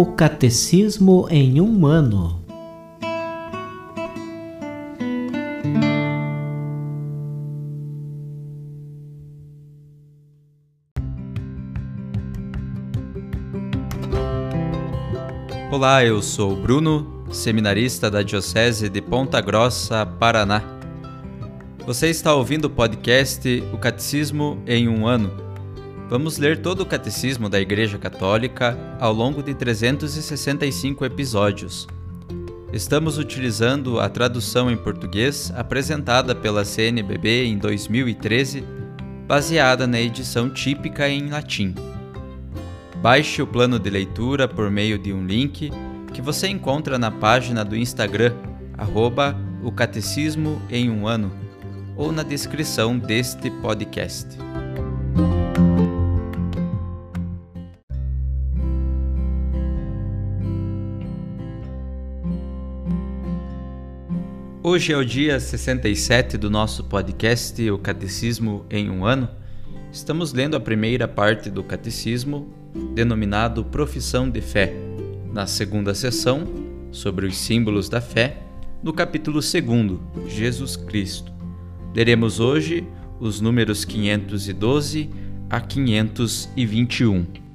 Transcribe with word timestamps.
O 0.00 0.06
Catecismo 0.06 1.26
em 1.28 1.60
um 1.60 1.84
ano. 1.84 2.42
Olá, 15.70 16.02
eu 16.02 16.22
sou 16.22 16.56
Bruno, 16.56 17.26
seminarista 17.30 18.10
da 18.10 18.22
Diocese 18.22 18.88
de 18.88 19.02
Ponta 19.02 19.38
Grossa, 19.42 20.06
Paraná. 20.06 20.62
Você 21.84 22.08
está 22.08 22.34
ouvindo 22.34 22.64
o 22.64 22.70
podcast 22.70 23.62
O 23.70 23.76
Catecismo 23.76 24.62
em 24.66 24.88
um 24.88 25.06
ano. 25.06 25.49
Vamos 26.10 26.38
ler 26.38 26.60
todo 26.60 26.80
o 26.80 26.86
Catecismo 26.86 27.48
da 27.48 27.60
Igreja 27.60 27.96
Católica 27.96 28.76
ao 28.98 29.12
longo 29.12 29.44
de 29.44 29.54
365 29.54 31.04
episódios. 31.04 31.86
Estamos 32.72 33.16
utilizando 33.16 34.00
a 34.00 34.08
tradução 34.08 34.68
em 34.68 34.76
português 34.76 35.52
apresentada 35.54 36.34
pela 36.34 36.64
CNBB 36.64 37.44
em 37.44 37.56
2013, 37.56 38.64
baseada 39.28 39.86
na 39.86 40.00
edição 40.00 40.50
típica 40.50 41.08
em 41.08 41.30
latim. 41.30 41.76
Baixe 42.96 43.40
o 43.40 43.46
plano 43.46 43.78
de 43.78 43.88
leitura 43.88 44.48
por 44.48 44.68
meio 44.68 44.98
de 44.98 45.12
um 45.12 45.24
link 45.24 45.70
que 46.12 46.20
você 46.20 46.48
encontra 46.48 46.98
na 46.98 47.12
página 47.12 47.64
do 47.64 47.76
Instagram, 47.76 48.34
arroba 48.76 49.36
o 49.62 49.70
Catecismo 49.70 50.60
em 50.68 50.90
um 50.90 51.06
ano, 51.06 51.30
ou 51.96 52.10
na 52.10 52.24
descrição 52.24 52.98
deste 52.98 53.48
podcast. 53.48 54.49
Hoje 64.70 64.92
é 64.92 64.96
o 64.96 65.04
dia 65.04 65.40
67 65.40 66.38
do 66.38 66.48
nosso 66.48 66.84
podcast 66.84 67.60
O 67.72 67.76
Catecismo 67.76 68.64
em 68.70 68.88
um 68.88 69.04
Ano. 69.04 69.28
Estamos 69.90 70.32
lendo 70.32 70.56
a 70.56 70.60
primeira 70.60 71.08
parte 71.08 71.50
do 71.50 71.64
Catecismo, 71.64 72.48
denominado 72.94 73.64
Profissão 73.64 74.30
de 74.30 74.40
Fé, 74.40 74.72
na 75.32 75.44
segunda 75.44 75.92
sessão, 75.92 76.44
sobre 76.92 77.26
os 77.26 77.36
símbolos 77.36 77.88
da 77.88 78.00
fé, 78.00 78.44
no 78.80 78.92
capítulo 78.92 79.40
2, 79.40 80.32
Jesus 80.32 80.76
Cristo. 80.76 81.32
Leremos 81.92 82.38
hoje 82.38 82.86
os 83.18 83.40
números 83.40 83.84
512 83.84 85.10
a 85.50 85.60
521. 85.60 87.49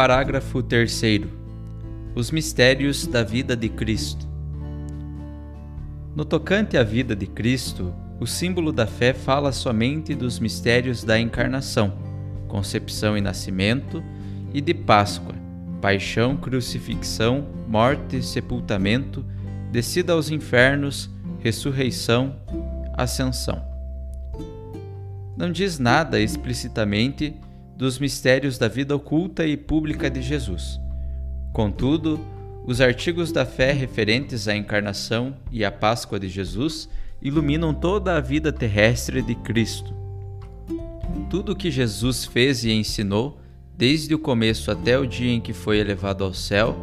Parágrafo 0.00 0.62
3. 0.62 1.26
Os 2.14 2.30
mistérios 2.30 3.06
da 3.06 3.22
vida 3.22 3.54
de 3.54 3.68
Cristo. 3.68 4.26
No 6.16 6.24
tocante 6.24 6.78
à 6.78 6.82
vida 6.82 7.14
de 7.14 7.26
Cristo, 7.26 7.94
o 8.18 8.26
símbolo 8.26 8.72
da 8.72 8.86
fé 8.86 9.12
fala 9.12 9.52
somente 9.52 10.14
dos 10.14 10.38
mistérios 10.38 11.04
da 11.04 11.20
encarnação, 11.20 11.92
concepção 12.48 13.14
e 13.14 13.20
nascimento, 13.20 14.02
e 14.54 14.62
de 14.62 14.72
Páscoa, 14.72 15.34
paixão, 15.82 16.34
crucifixão, 16.34 17.46
morte, 17.68 18.22
sepultamento, 18.22 19.22
descida 19.70 20.14
aos 20.14 20.30
infernos, 20.30 21.10
ressurreição, 21.40 22.36
ascensão. 22.96 23.62
Não 25.36 25.52
diz 25.52 25.78
nada 25.78 26.18
explicitamente 26.18 27.34
dos 27.80 27.98
mistérios 27.98 28.58
da 28.58 28.68
vida 28.68 28.94
oculta 28.94 29.46
e 29.46 29.56
pública 29.56 30.10
de 30.10 30.20
Jesus. 30.20 30.78
Contudo, 31.50 32.20
os 32.66 32.78
artigos 32.78 33.32
da 33.32 33.46
fé 33.46 33.72
referentes 33.72 34.46
à 34.46 34.54
encarnação 34.54 35.34
e 35.50 35.64
à 35.64 35.72
Páscoa 35.72 36.20
de 36.20 36.28
Jesus 36.28 36.90
iluminam 37.22 37.72
toda 37.72 38.14
a 38.14 38.20
vida 38.20 38.52
terrestre 38.52 39.22
de 39.22 39.34
Cristo. 39.34 39.94
Tudo 41.30 41.52
o 41.52 41.56
que 41.56 41.70
Jesus 41.70 42.26
fez 42.26 42.64
e 42.64 42.70
ensinou, 42.70 43.40
desde 43.78 44.14
o 44.14 44.18
começo 44.18 44.70
até 44.70 44.98
o 44.98 45.06
dia 45.06 45.32
em 45.32 45.40
que 45.40 45.54
foi 45.54 45.78
elevado 45.78 46.22
ao 46.22 46.34
céu, 46.34 46.76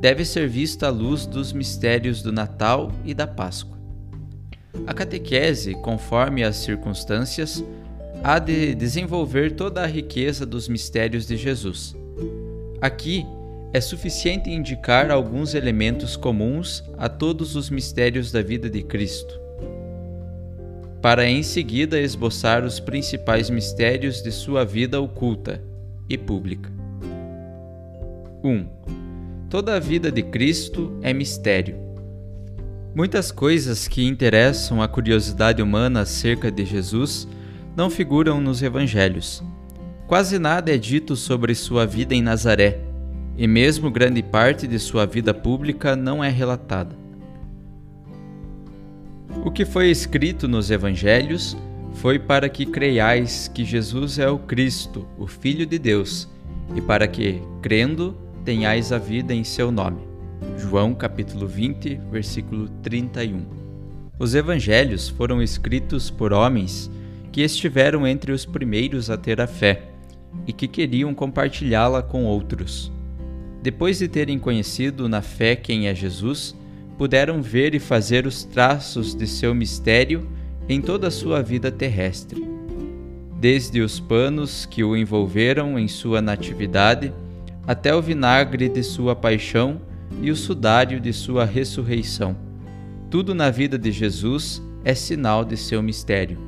deve 0.00 0.24
ser 0.24 0.48
visto 0.48 0.84
à 0.84 0.88
luz 0.88 1.26
dos 1.26 1.52
mistérios 1.52 2.22
do 2.22 2.30
Natal 2.30 2.92
e 3.04 3.12
da 3.12 3.26
Páscoa. 3.26 3.76
A 4.86 4.94
catequese, 4.94 5.74
conforme 5.82 6.44
as 6.44 6.54
circunstâncias, 6.58 7.64
há 8.22 8.38
de 8.38 8.74
desenvolver 8.74 9.52
toda 9.52 9.82
a 9.82 9.86
riqueza 9.86 10.44
dos 10.44 10.68
mistérios 10.68 11.26
de 11.26 11.36
Jesus. 11.36 11.96
Aqui, 12.80 13.24
é 13.72 13.80
suficiente 13.80 14.50
indicar 14.50 15.10
alguns 15.10 15.54
elementos 15.54 16.16
comuns 16.16 16.82
a 16.96 17.08
todos 17.08 17.54
os 17.54 17.68
mistérios 17.68 18.32
da 18.32 18.40
vida 18.40 18.70
de 18.70 18.82
Cristo, 18.82 19.38
para 21.02 21.28
em 21.28 21.42
seguida 21.42 22.00
esboçar 22.00 22.64
os 22.64 22.80
principais 22.80 23.50
mistérios 23.50 24.22
de 24.22 24.32
sua 24.32 24.64
vida 24.64 25.00
oculta 25.00 25.62
e 26.08 26.16
pública. 26.16 26.72
1. 28.42 28.66
Toda 29.50 29.76
a 29.76 29.78
vida 29.78 30.10
de 30.10 30.22
Cristo 30.22 30.98
é 31.02 31.12
mistério. 31.12 31.76
Muitas 32.94 33.30
coisas 33.30 33.86
que 33.86 34.06
interessam 34.06 34.82
a 34.82 34.88
curiosidade 34.88 35.62
humana 35.62 36.00
acerca 36.00 36.50
de 36.50 36.64
Jesus 36.64 37.28
não 37.78 37.88
figuram 37.88 38.40
nos 38.40 38.60
evangelhos. 38.60 39.40
Quase 40.08 40.36
nada 40.36 40.74
é 40.74 40.76
dito 40.76 41.14
sobre 41.14 41.54
sua 41.54 41.86
vida 41.86 42.12
em 42.12 42.20
Nazaré 42.20 42.80
e 43.36 43.46
mesmo 43.46 43.88
grande 43.88 44.20
parte 44.20 44.66
de 44.66 44.80
sua 44.80 45.06
vida 45.06 45.32
pública 45.32 45.94
não 45.94 46.24
é 46.24 46.28
relatada. 46.28 46.96
O 49.44 49.52
que 49.52 49.64
foi 49.64 49.92
escrito 49.92 50.48
nos 50.48 50.72
Evangelhos 50.72 51.56
foi 51.94 52.18
para 52.18 52.48
que 52.48 52.66
creiais 52.66 53.46
que 53.46 53.64
Jesus 53.64 54.18
é 54.18 54.28
o 54.28 54.40
Cristo, 54.40 55.06
o 55.16 55.28
Filho 55.28 55.64
de 55.64 55.78
Deus, 55.78 56.28
e 56.74 56.80
para 56.80 57.06
que, 57.06 57.40
crendo, 57.62 58.16
tenhais 58.44 58.90
a 58.90 58.98
vida 58.98 59.32
em 59.32 59.44
seu 59.44 59.70
nome. 59.70 60.00
João 60.56 60.96
capítulo 60.96 61.46
20, 61.46 61.94
versículo 62.10 62.68
31. 62.82 63.46
Os 64.18 64.34
evangelhos 64.34 65.08
foram 65.08 65.40
escritos 65.40 66.10
por 66.10 66.32
homens 66.32 66.90
que 67.38 67.44
estiveram 67.44 68.04
entre 68.04 68.32
os 68.32 68.44
primeiros 68.44 69.10
a 69.10 69.16
ter 69.16 69.40
a 69.40 69.46
fé 69.46 69.82
e 70.44 70.52
que 70.52 70.66
queriam 70.66 71.14
compartilhá-la 71.14 72.02
com 72.02 72.24
outros. 72.24 72.90
Depois 73.62 74.00
de 74.00 74.08
terem 74.08 74.40
conhecido 74.40 75.08
na 75.08 75.22
fé 75.22 75.54
quem 75.54 75.86
é 75.86 75.94
Jesus, 75.94 76.52
puderam 76.98 77.40
ver 77.40 77.76
e 77.76 77.78
fazer 77.78 78.26
os 78.26 78.42
traços 78.42 79.14
de 79.14 79.24
seu 79.28 79.54
mistério 79.54 80.28
em 80.68 80.80
toda 80.80 81.06
a 81.06 81.12
sua 81.12 81.40
vida 81.40 81.70
terrestre. 81.70 82.44
Desde 83.38 83.82
os 83.82 84.00
panos 84.00 84.66
que 84.66 84.82
o 84.82 84.96
envolveram 84.96 85.78
em 85.78 85.86
sua 85.86 86.20
natividade, 86.20 87.12
até 87.64 87.94
o 87.94 88.02
vinagre 88.02 88.68
de 88.68 88.82
sua 88.82 89.14
paixão 89.14 89.80
e 90.20 90.32
o 90.32 90.34
sudário 90.34 90.98
de 90.98 91.12
sua 91.12 91.44
ressurreição. 91.44 92.36
Tudo 93.08 93.32
na 93.32 93.48
vida 93.48 93.78
de 93.78 93.92
Jesus 93.92 94.60
é 94.84 94.92
sinal 94.92 95.44
de 95.44 95.56
seu 95.56 95.80
mistério. 95.80 96.47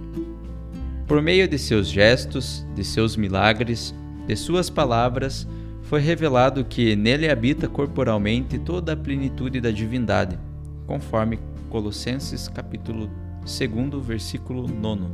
Por 1.10 1.20
meio 1.20 1.48
de 1.48 1.58
seus 1.58 1.88
gestos, 1.88 2.64
de 2.72 2.84
seus 2.84 3.16
milagres, 3.16 3.92
de 4.28 4.36
suas 4.36 4.70
palavras, 4.70 5.44
foi 5.82 6.00
revelado 6.00 6.64
que 6.64 6.94
nele 6.94 7.28
habita 7.28 7.66
corporalmente 7.66 8.60
toda 8.60 8.92
a 8.92 8.96
plenitude 8.96 9.60
da 9.60 9.72
divindade, 9.72 10.38
conforme 10.86 11.40
Colossenses 11.68 12.46
capítulo 12.46 13.10
2, 13.40 14.06
versículo 14.06 14.68
9. 14.68 15.06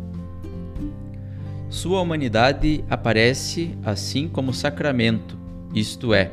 Sua 1.71 2.03
humanidade 2.03 2.85
aparece 2.91 3.75
assim 3.83 4.29
como 4.29 4.53
sacramento, 4.53 5.35
isto 5.75 6.13
é, 6.13 6.31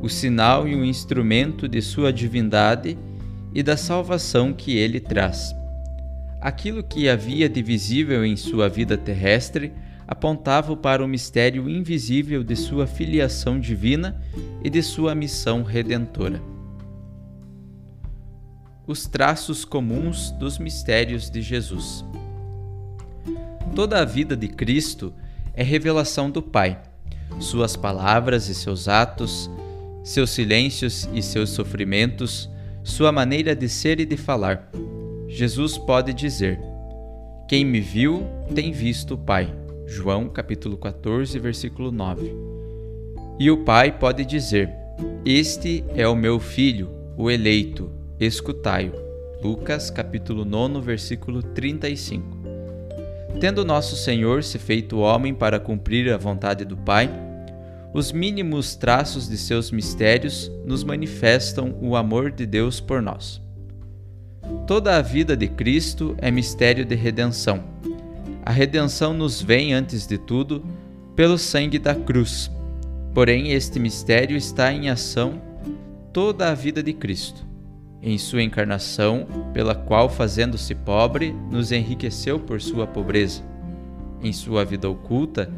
o 0.00 0.08
sinal 0.08 0.66
e 0.66 0.74
o 0.74 0.82
instrumento 0.82 1.68
de 1.68 1.82
sua 1.82 2.10
divindade 2.10 2.96
e 3.52 3.62
da 3.62 3.76
salvação 3.76 4.54
que 4.54 4.78
ele 4.78 5.00
traz. 5.00 5.54
Aquilo 6.42 6.82
que 6.82 7.08
havia 7.08 7.48
de 7.48 7.62
visível 7.62 8.24
em 8.24 8.34
sua 8.34 8.68
vida 8.68 8.98
terrestre 8.98 9.72
apontavam 10.08 10.76
para 10.76 11.04
o 11.04 11.06
mistério 11.06 11.70
invisível 11.70 12.42
de 12.42 12.56
sua 12.56 12.84
filiação 12.84 13.60
divina 13.60 14.20
e 14.60 14.68
de 14.68 14.82
sua 14.82 15.14
missão 15.14 15.62
redentora. 15.62 16.42
Os 18.84 19.06
traços 19.06 19.64
comuns 19.64 20.32
dos 20.32 20.58
mistérios 20.58 21.30
de 21.30 21.40
Jesus. 21.40 22.04
Toda 23.76 24.00
a 24.00 24.04
vida 24.04 24.36
de 24.36 24.48
Cristo 24.48 25.14
é 25.54 25.62
revelação 25.62 26.28
do 26.28 26.42
Pai. 26.42 26.82
Suas 27.38 27.76
palavras 27.76 28.48
e 28.48 28.54
seus 28.56 28.88
atos, 28.88 29.48
seus 30.02 30.30
silêncios 30.30 31.08
e 31.14 31.22
seus 31.22 31.50
sofrimentos, 31.50 32.50
sua 32.82 33.12
maneira 33.12 33.54
de 33.54 33.68
ser 33.68 34.00
e 34.00 34.04
de 34.04 34.16
falar. 34.16 34.68
Jesus 35.34 35.78
pode 35.78 36.12
dizer: 36.12 36.60
Quem 37.48 37.64
me 37.64 37.80
viu 37.80 38.22
tem 38.54 38.70
visto 38.70 39.14
o 39.14 39.18
Pai. 39.18 39.50
João 39.86 40.28
capítulo 40.28 40.76
14, 40.76 41.38
versículo 41.38 41.90
9. 41.90 42.30
E 43.38 43.50
o 43.50 43.64
Pai 43.64 43.98
pode 43.98 44.26
dizer: 44.26 44.70
Este 45.24 45.82
é 45.96 46.06
o 46.06 46.14
meu 46.14 46.38
filho, 46.38 46.90
o 47.16 47.30
eleito, 47.30 47.90
escutai-o. 48.20 48.92
Lucas 49.42 49.88
capítulo 49.90 50.44
9, 50.44 50.82
versículo 50.82 51.42
35. 51.42 52.42
Tendo 53.40 53.64
nosso 53.64 53.96
Senhor 53.96 54.44
se 54.44 54.58
feito 54.58 54.98
homem 54.98 55.32
para 55.32 55.58
cumprir 55.58 56.12
a 56.12 56.18
vontade 56.18 56.66
do 56.66 56.76
Pai, 56.76 57.10
os 57.94 58.12
mínimos 58.12 58.76
traços 58.76 59.30
de 59.30 59.38
seus 59.38 59.70
mistérios 59.70 60.52
nos 60.66 60.84
manifestam 60.84 61.74
o 61.80 61.96
amor 61.96 62.30
de 62.30 62.44
Deus 62.44 62.80
por 62.80 63.00
nós. 63.00 63.41
Toda 64.66 64.96
a 64.96 65.02
vida 65.02 65.36
de 65.36 65.48
Cristo 65.48 66.14
é 66.18 66.30
mistério 66.30 66.84
de 66.84 66.94
redenção. 66.94 67.64
A 68.44 68.52
redenção 68.52 69.12
nos 69.12 69.42
vem, 69.42 69.72
antes 69.74 70.06
de 70.06 70.16
tudo, 70.16 70.64
pelo 71.16 71.36
sangue 71.36 71.78
da 71.78 71.94
cruz. 71.94 72.50
Porém, 73.12 73.52
este 73.52 73.80
mistério 73.80 74.36
está 74.36 74.72
em 74.72 74.88
ação 74.88 75.40
toda 76.12 76.50
a 76.50 76.54
vida 76.54 76.82
de 76.82 76.92
Cristo, 76.92 77.44
em 78.00 78.16
sua 78.16 78.42
encarnação, 78.42 79.26
pela 79.52 79.74
qual, 79.74 80.08
fazendo-se 80.08 80.74
pobre, 80.74 81.34
nos 81.50 81.72
enriqueceu 81.72 82.38
por 82.38 82.60
sua 82.60 82.86
pobreza, 82.86 83.42
em 84.22 84.32
sua 84.32 84.64
vida 84.64 84.88
oculta, 84.88 85.50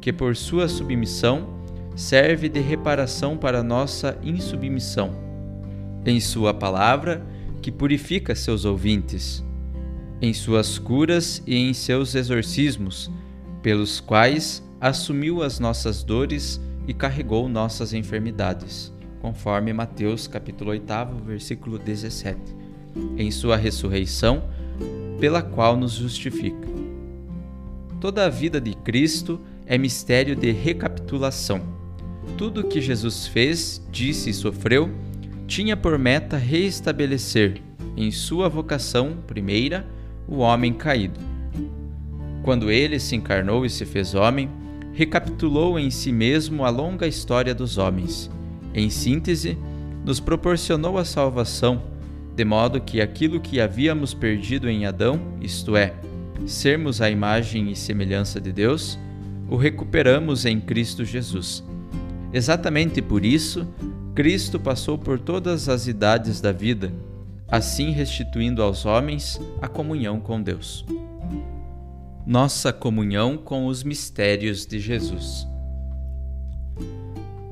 que 0.00 0.12
por 0.12 0.36
sua 0.36 0.68
submissão 0.68 1.48
serve 1.96 2.48
de 2.48 2.60
reparação 2.60 3.36
para 3.36 3.62
nossa 3.62 4.18
insubmissão. 4.22 5.10
Em 6.04 6.18
Sua 6.18 6.54
palavra, 6.54 7.22
que 7.60 7.70
purifica 7.70 8.34
seus 8.34 8.64
ouvintes, 8.64 9.44
em 10.20 10.32
suas 10.32 10.78
curas 10.78 11.42
e 11.46 11.56
em 11.56 11.72
seus 11.72 12.14
exorcismos, 12.14 13.10
pelos 13.62 14.00
quais 14.00 14.62
assumiu 14.80 15.42
as 15.42 15.58
nossas 15.58 16.02
dores 16.02 16.60
e 16.86 16.94
carregou 16.94 17.48
nossas 17.48 17.92
enfermidades, 17.92 18.92
conforme 19.20 19.72
Mateus 19.72 20.26
capítulo 20.26 20.70
8, 20.70 20.84
versículo 21.24 21.78
17. 21.78 22.38
Em 23.16 23.30
sua 23.30 23.56
ressurreição, 23.56 24.44
pela 25.20 25.42
qual 25.42 25.76
nos 25.76 25.92
justifica. 25.92 26.68
Toda 28.00 28.24
a 28.24 28.28
vida 28.28 28.60
de 28.60 28.74
Cristo 28.74 29.40
é 29.66 29.76
mistério 29.76 30.34
de 30.34 30.50
recapitulação 30.50 31.80
tudo 32.36 32.62
o 32.62 32.64
que 32.64 32.80
Jesus 32.80 33.26
fez, 33.26 33.82
disse 33.90 34.30
e 34.30 34.34
sofreu 34.34 34.90
tinha 35.50 35.76
por 35.76 35.98
meta 35.98 36.36
reestabelecer, 36.36 37.60
em 37.96 38.12
sua 38.12 38.48
vocação 38.48 39.16
primeira, 39.26 39.84
o 40.28 40.38
homem 40.38 40.72
caído. 40.72 41.18
Quando 42.44 42.70
ele 42.70 43.00
se 43.00 43.16
encarnou 43.16 43.66
e 43.66 43.68
se 43.68 43.84
fez 43.84 44.14
homem, 44.14 44.48
recapitulou 44.92 45.76
em 45.76 45.90
si 45.90 46.12
mesmo 46.12 46.64
a 46.64 46.70
longa 46.70 47.04
história 47.04 47.52
dos 47.52 47.78
homens. 47.78 48.30
Em 48.72 48.88
síntese, 48.88 49.58
nos 50.04 50.20
proporcionou 50.20 50.96
a 50.96 51.04
salvação, 51.04 51.82
de 52.36 52.44
modo 52.44 52.80
que 52.80 53.00
aquilo 53.00 53.40
que 53.40 53.60
havíamos 53.60 54.14
perdido 54.14 54.70
em 54.70 54.86
Adão, 54.86 55.20
isto 55.40 55.74
é, 55.74 55.94
sermos 56.46 57.00
a 57.02 57.10
imagem 57.10 57.72
e 57.72 57.74
semelhança 57.74 58.40
de 58.40 58.52
Deus, 58.52 58.96
o 59.48 59.56
recuperamos 59.56 60.46
em 60.46 60.60
Cristo 60.60 61.04
Jesus 61.04 61.64
Exatamente 62.32 63.02
por 63.02 63.24
isso, 63.24 63.66
Cristo 64.14 64.58
passou 64.58 64.98
por 64.98 65.20
todas 65.20 65.68
as 65.68 65.86
idades 65.86 66.40
da 66.40 66.50
vida, 66.50 66.92
assim 67.48 67.90
restituindo 67.90 68.62
aos 68.62 68.84
homens 68.84 69.40
a 69.62 69.68
comunhão 69.68 70.20
com 70.20 70.42
Deus. 70.42 70.84
Nossa 72.26 72.72
comunhão 72.72 73.36
com 73.36 73.66
os 73.66 73.84
mistérios 73.84 74.66
de 74.66 74.78
Jesus. 74.78 75.46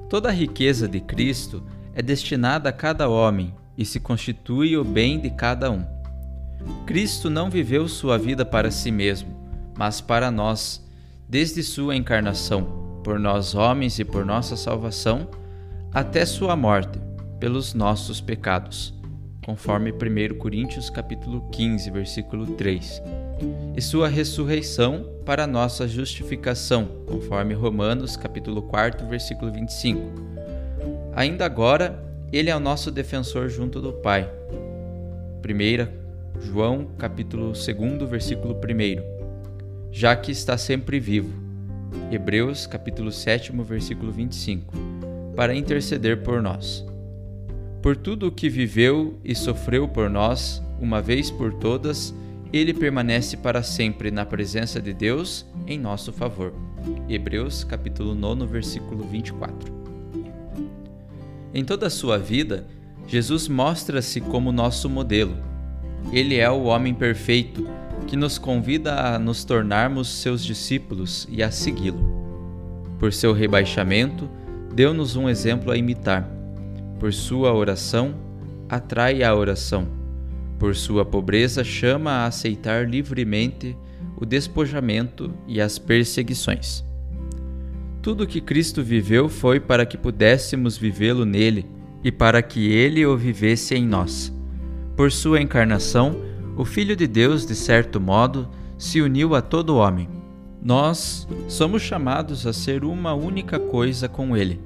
Toda 0.09 0.31
a 0.31 0.33
riqueza 0.33 0.89
de 0.89 1.01
Cristo 1.01 1.63
é 1.95 2.03
destinada 2.03 2.69
a 2.71 2.73
cada 2.73 3.09
homem 3.09 3.55
e 3.77 3.85
se 3.85 4.01
constitui 4.01 4.77
o 4.77 4.85
bem 4.85 5.21
de 5.21 5.31
cada 5.31 5.71
um. 5.71 5.85
Cristo 6.85 7.31
não 7.31 7.49
viveu 7.49 7.87
sua 7.89 8.19
vida 8.19 8.45
para 8.45 8.71
si 8.71 8.91
mesmo, 8.91 9.29
mas 9.77 10.01
para 10.01 10.31
nós, 10.31 10.85
desde 11.29 11.63
sua 11.63 11.95
encarnação 11.95 13.01
por 13.05 13.19
nós 13.19 13.55
homens 13.55 13.99
e 13.99 14.05
por 14.05 14.25
nossa 14.25 14.57
salvação, 14.57 15.29
até 15.99 16.25
sua 16.25 16.55
morte, 16.55 16.97
pelos 17.41 17.75
nossos 17.75 18.21
pecados, 18.21 18.95
conforme 19.45 19.91
1 19.91 20.39
Coríntios 20.39 20.89
capítulo 20.89 21.49
15, 21.51 21.91
versículo 21.91 22.47
3, 22.53 23.03
e 23.77 23.83
sua 23.83 24.07
ressurreição 24.07 25.05
para 25.27 25.45
nossa 25.45 25.89
justificação, 25.89 26.87
conforme 27.05 27.53
Romanos 27.53 28.17
capítulo 28.17 28.63
4, 28.63 29.09
versículo 29.09 29.51
25. 29.51 30.01
Ainda 31.17 31.45
agora, 31.45 32.01
ele 32.33 32.49
é 32.49 32.55
o 32.55 32.61
nosso 32.61 32.93
defensor 32.93 33.49
junto 33.49 33.81
do 33.81 33.93
Pai. 33.93 34.31
1 35.45 36.41
João 36.41 36.87
capítulo 36.97 37.55
2, 37.55 38.09
versículo 38.09 38.55
1. 38.55 39.91
Já 39.91 40.15
que 40.15 40.31
está 40.31 40.57
sempre 40.57 41.01
vivo, 41.01 41.33
Hebreus 42.13 42.69
capítulo 42.69 43.11
7, 43.11 43.51
versículo 43.65 44.13
25, 44.13 45.08
para 45.39 45.55
interceder 45.55 46.25
por 46.25 46.43
nós. 46.43 46.85
Por 47.81 47.97
tudo 47.97 48.27
o 48.27 48.33
que 48.33 48.49
viveu 48.49 49.21
e 49.25 49.37
sofreu 49.37 49.87
por 49.87 50.11
nós, 50.11 50.61
uma 50.81 51.01
vez 51.01 51.31
por 51.31 51.55
todas, 51.55 52.13
ele 52.53 52.75
permanece 52.75 53.37
para 53.37 53.63
sempre 53.63 54.11
na 54.11 54.27
presença 54.27 54.83
de 54.83 54.93
Deus 54.93 55.47
em 55.65 55.79
nosso 55.79 56.13
favor. 56.13 56.53
Hebreus 57.09 57.63
capítulo 57.63 58.17
9, 58.17 58.47
versículo 58.47 59.05
24. 59.05 59.73
Em 61.55 61.65
toda 61.65 61.87
a 61.87 61.91
sua 61.91 62.19
vida, 62.19 62.67
Jesus 63.07 63.47
mostra-se 63.47 64.21
como 64.21 64.51
nosso 64.51 64.91
modelo. 64.91 65.37
Ele 66.13 66.35
é 66.35 66.51
o 66.51 66.65
homem 66.65 66.93
perfeito, 66.93 67.65
que 68.09 68.17
nos 68.17 68.39
convida 68.39 69.15
a 69.15 69.21
nos 69.21 69.45
tornarmos 69.45 70.09
seus 70.09 70.45
discípulos 70.45 71.29
e 71.31 71.45
a 71.45 71.53
segui-lo. 71.53 72.03
Por 72.99 73.13
seu 73.13 73.33
rebaixamento, 73.33 74.29
deu-nos 74.75 75.17
um 75.17 75.29
exemplo 75.29 75.71
a 75.71 75.77
imitar. 75.77 76.29
Por 76.99 77.13
sua 77.13 77.53
oração, 77.53 78.15
atrai 78.69 79.23
a 79.23 79.35
oração. 79.35 79.87
Por 80.59 80.75
sua 80.75 81.05
pobreza, 81.05 81.63
chama 81.63 82.11
a 82.11 82.27
aceitar 82.27 82.89
livremente 82.89 83.77
o 84.17 84.27
despojamento 84.27 85.33
e 85.47 85.61
as 85.61 85.79
perseguições. 85.79 86.85
Tudo 88.03 88.25
o 88.25 88.27
que 88.27 88.41
Cristo 88.41 88.83
viveu 88.83 89.29
foi 89.29 89.61
para 89.61 89.87
que 89.87 89.97
pudéssemos 89.97 90.77
vivê-lo 90.77 91.25
nele 91.25 91.67
e 92.03 92.11
para 92.11 92.43
que 92.43 92.73
ele 92.73 93.05
o 93.07 93.17
vivesse 93.17 93.75
em 93.75 93.87
nós. 93.87 94.33
Por 94.97 95.13
sua 95.13 95.41
encarnação, 95.41 96.17
o 96.57 96.65
Filho 96.65 96.97
de 96.97 97.07
Deus, 97.07 97.47
de 97.47 97.55
certo 97.55 98.01
modo, 98.01 98.49
se 98.77 99.01
uniu 99.01 99.35
a 99.35 99.41
todo 99.41 99.77
homem. 99.77 100.09
Nós 100.61 101.29
somos 101.47 101.83
chamados 101.83 102.47
a 102.47 102.53
ser 102.53 102.85
uma 102.85 103.15
única 103.15 103.61
coisa 103.61 104.09
com 104.09 104.37
Ele. 104.37 104.61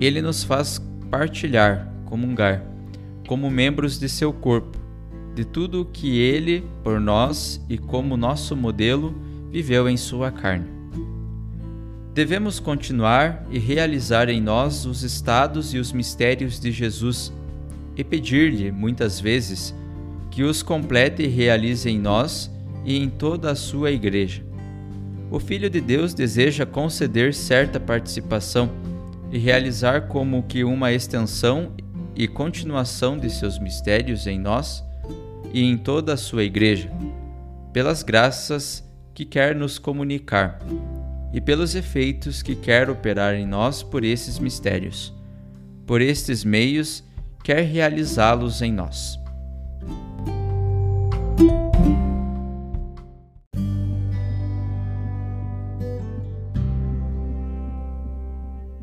Ele 0.00 0.20
nos 0.20 0.44
faz 0.44 0.80
partilhar, 1.10 1.88
comungar, 2.04 2.64
como 3.26 3.50
membros 3.50 3.98
de 3.98 4.08
seu 4.08 4.32
corpo, 4.32 4.78
de 5.34 5.44
tudo 5.44 5.82
o 5.82 5.84
que 5.84 6.18
Ele, 6.18 6.64
por 6.82 7.00
nós 7.00 7.60
e 7.68 7.78
como 7.78 8.16
nosso 8.16 8.56
modelo, 8.56 9.14
viveu 9.50 9.88
em 9.88 9.96
sua 9.96 10.30
carne. 10.30 10.66
Devemos 12.12 12.60
continuar 12.60 13.44
e 13.50 13.58
realizar 13.58 14.28
em 14.28 14.40
nós 14.40 14.86
os 14.86 15.02
estados 15.02 15.74
e 15.74 15.78
os 15.78 15.92
mistérios 15.92 16.60
de 16.60 16.70
Jesus 16.70 17.32
e 17.96 18.04
pedir-lhe, 18.04 18.70
muitas 18.70 19.20
vezes, 19.20 19.74
que 20.30 20.42
os 20.42 20.62
complete 20.62 21.22
e 21.22 21.26
realize 21.26 21.88
em 21.88 21.98
nós 21.98 22.50
e 22.84 22.96
em 22.96 23.08
toda 23.08 23.50
a 23.50 23.54
sua 23.54 23.90
Igreja. 23.90 24.42
O 25.30 25.40
Filho 25.40 25.68
de 25.68 25.80
Deus 25.80 26.14
deseja 26.14 26.64
conceder 26.64 27.34
certa 27.34 27.80
participação 27.80 28.70
e 29.34 29.38
realizar 29.38 30.02
como 30.02 30.44
que 30.44 30.62
uma 30.62 30.92
extensão 30.92 31.72
e 32.14 32.28
continuação 32.28 33.18
de 33.18 33.28
seus 33.28 33.58
mistérios 33.58 34.28
em 34.28 34.38
nós 34.38 34.84
e 35.52 35.64
em 35.64 35.76
toda 35.76 36.12
a 36.12 36.16
sua 36.16 36.44
Igreja, 36.44 36.88
pelas 37.72 38.04
graças 38.04 38.88
que 39.12 39.24
quer 39.24 39.52
nos 39.56 39.76
comunicar 39.76 40.60
e 41.32 41.40
pelos 41.40 41.74
efeitos 41.74 42.42
que 42.42 42.54
quer 42.54 42.88
operar 42.88 43.34
em 43.34 43.44
nós 43.44 43.82
por 43.82 44.04
esses 44.04 44.38
mistérios. 44.38 45.12
Por 45.84 46.00
estes 46.00 46.44
meios, 46.44 47.02
quer 47.42 47.62
realizá-los 47.62 48.62
em 48.62 48.72
nós. 48.72 49.18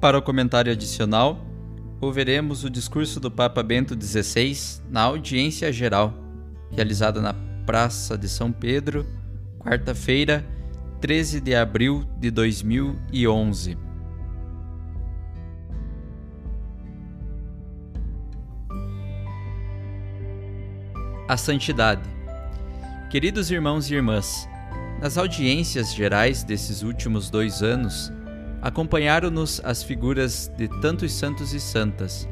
Para 0.01 0.17
o 0.17 0.22
comentário 0.22 0.72
adicional, 0.72 1.46
ouviremos 2.01 2.63
o 2.63 2.72
discurso 2.72 3.20
do 3.20 3.29
Papa 3.29 3.62
Bento 3.62 3.93
XVI 3.93 4.81
na 4.89 5.03
audiência 5.03 5.72
geral, 5.72 6.12
realizada 6.72 7.22
na 7.22 7.36
Praça 7.67 8.17
de 8.17 8.27
São 8.27 8.51
Pedro, 8.51 9.05
quarta-feira, 9.60 10.43
13 11.00 11.39
de 11.39 11.53
abril 11.53 12.03
de 12.17 12.31
2011. 12.31 13.77
A 21.27 21.38
santidade. 21.38 22.10
Queridos 23.12 23.51
irmãos 23.51 23.91
e 23.91 23.93
irmãs, 23.93 24.50
nas 25.00 25.15
audiências 25.15 25.93
gerais 25.93 26.43
desses 26.43 26.81
últimos 26.81 27.29
dois 27.29 27.62
anos, 27.62 28.12
acompanharam-nos 28.61 29.59
as 29.63 29.81
figuras 29.81 30.51
de 30.55 30.67
tantos 30.79 31.13
santos 31.13 31.53
e 31.53 31.59
santas. 31.59 32.27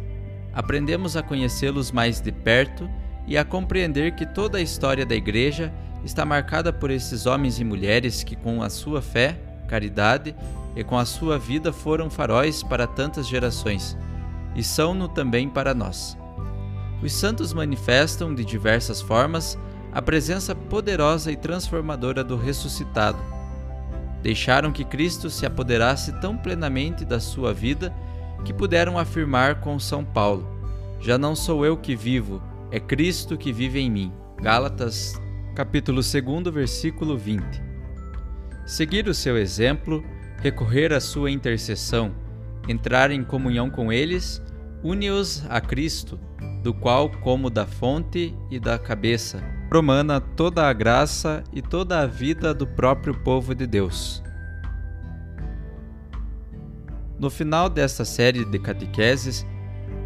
Aprendemos 0.53 1.17
a 1.17 1.24
conhecê-los 1.24 1.91
mais 1.91 2.21
de 2.21 2.31
perto 2.31 2.89
e 3.27 3.38
a 3.38 3.45
compreender 3.45 4.15
que 4.15 4.25
toda 4.25 4.57
a 4.57 4.62
história 4.62 5.05
da 5.05 5.15
Igreja 5.15 5.74
está 6.03 6.25
marcada 6.25 6.71
por 6.71 6.91
esses 6.91 7.25
homens 7.25 7.59
e 7.59 7.63
mulheres 7.63 8.24
que, 8.24 8.36
com 8.36 8.62
a 8.62 8.69
sua 8.69 9.01
fé, 9.01 9.39
caridade 9.67 10.36
e 10.75 10.83
com 10.83 10.98
a 10.98 11.05
sua 11.05 11.38
vida, 11.38 11.74
foram 11.74 12.09
faróis 12.09 12.63
para 12.63 12.88
tantas 12.88 13.27
gerações 13.27 13.98
e 14.55 14.63
são-no 14.63 15.07
também 15.07 15.50
para 15.50 15.74
nós. 15.74 16.17
Os 17.01 17.13
santos 17.13 17.53
manifestam 17.53 18.33
de 18.33 18.43
diversas 18.43 19.01
formas 19.01 19.57
a 19.91 20.01
presença 20.01 20.53
poderosa 20.53 21.31
e 21.31 21.36
transformadora 21.36 22.24
do 22.24 22.36
ressuscitado. 22.36 23.38
Deixaram 24.22 24.72
que 24.72 24.84
Cristo 24.84 25.30
se 25.30 25.46
apoderasse 25.46 26.12
tão 26.20 26.38
plenamente 26.38 27.06
da 27.06 27.20
sua 27.20 27.54
vida 27.54 27.94
que 28.44 28.54
puderam 28.54 28.98
afirmar 28.98 29.62
com 29.62 29.80
São 29.80 30.04
Paulo: 30.04 30.48
Já 31.00 31.18
não 31.18 31.36
sou 31.36 31.66
eu 31.66 31.78
que 31.78 31.96
vivo, 31.96 32.42
é 32.72 32.80
Cristo 32.80 33.38
que 33.38 33.54
vive 33.54 33.80
em 33.80 33.90
mim. 33.90 34.14
Gálatas 34.42 35.20
capítulo 35.56 36.02
2, 36.02 36.54
versículo 36.54 37.18
20. 37.18 37.44
Seguir 38.66 39.08
o 39.08 39.14
seu 39.14 39.38
exemplo, 39.38 40.04
recorrer 40.42 40.94
à 40.94 41.00
sua 41.00 41.32
intercessão, 41.32 42.14
entrar 42.68 43.12
em 43.12 43.24
comunhão 43.24 43.70
com 43.70 43.92
eles, 43.92 44.42
une-os 44.84 45.44
a 45.50 45.60
Cristo, 45.60 46.20
do 46.64 46.74
qual, 46.74 47.10
como 47.10 47.50
da 47.50 47.66
fonte 47.66 48.34
e 48.50 48.60
da 48.60 48.78
cabeça, 48.78 49.44
promana 49.70 50.20
toda 50.20 50.68
a 50.68 50.74
graça 50.74 51.44
e 51.54 51.62
toda 51.62 52.00
a 52.00 52.06
vida 52.06 52.54
do 52.54 52.66
próprio 52.68 53.14
povo 53.14 53.54
de 53.56 53.68
Deus. 53.68 54.24
No 57.20 57.30
final 57.30 57.70
desta 57.70 58.04
série 58.04 58.44
de 58.44 58.60
catequeses, 58.60 59.46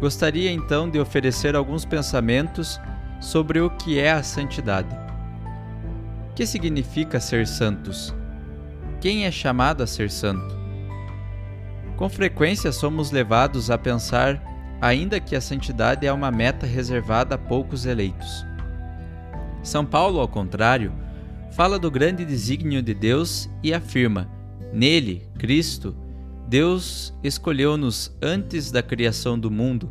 gostaria 0.00 0.52
então 0.52 0.90
de 0.90 1.00
oferecer 1.00 1.56
alguns 1.56 1.84
pensamentos 1.84 2.78
sobre 3.20 3.60
o 3.60 3.70
que 3.70 3.98
é 3.98 4.12
a 4.12 4.22
santidade 4.22 5.04
que 6.34 6.46
significa 6.46 7.20
ser 7.20 7.46
santos? 7.46 8.14
Quem 9.00 9.24
é 9.24 9.30
chamado 9.30 9.82
a 9.82 9.86
ser 9.86 10.10
santo? 10.10 10.58
Com 11.96 12.08
frequência 12.08 12.72
somos 12.72 13.10
levados 13.10 13.70
a 13.70 13.78
pensar 13.78 14.42
ainda 14.80 15.20
que 15.20 15.36
a 15.36 15.40
santidade 15.40 16.06
é 16.06 16.12
uma 16.12 16.30
meta 16.30 16.66
reservada 16.66 17.36
a 17.36 17.38
poucos 17.38 17.86
eleitos. 17.86 18.44
São 19.64 19.84
Paulo, 19.84 20.20
ao 20.20 20.28
contrário, 20.28 20.92
fala 21.52 21.78
do 21.78 21.90
grande 21.90 22.22
desígnio 22.22 22.82
de 22.82 22.92
Deus 22.92 23.48
e 23.62 23.72
afirma: 23.72 24.30
Nele, 24.72 25.26
Cristo, 25.38 25.96
Deus 26.46 27.14
escolheu-nos 27.24 28.14
antes 28.20 28.70
da 28.70 28.82
criação 28.82 29.38
do 29.38 29.50
mundo 29.50 29.90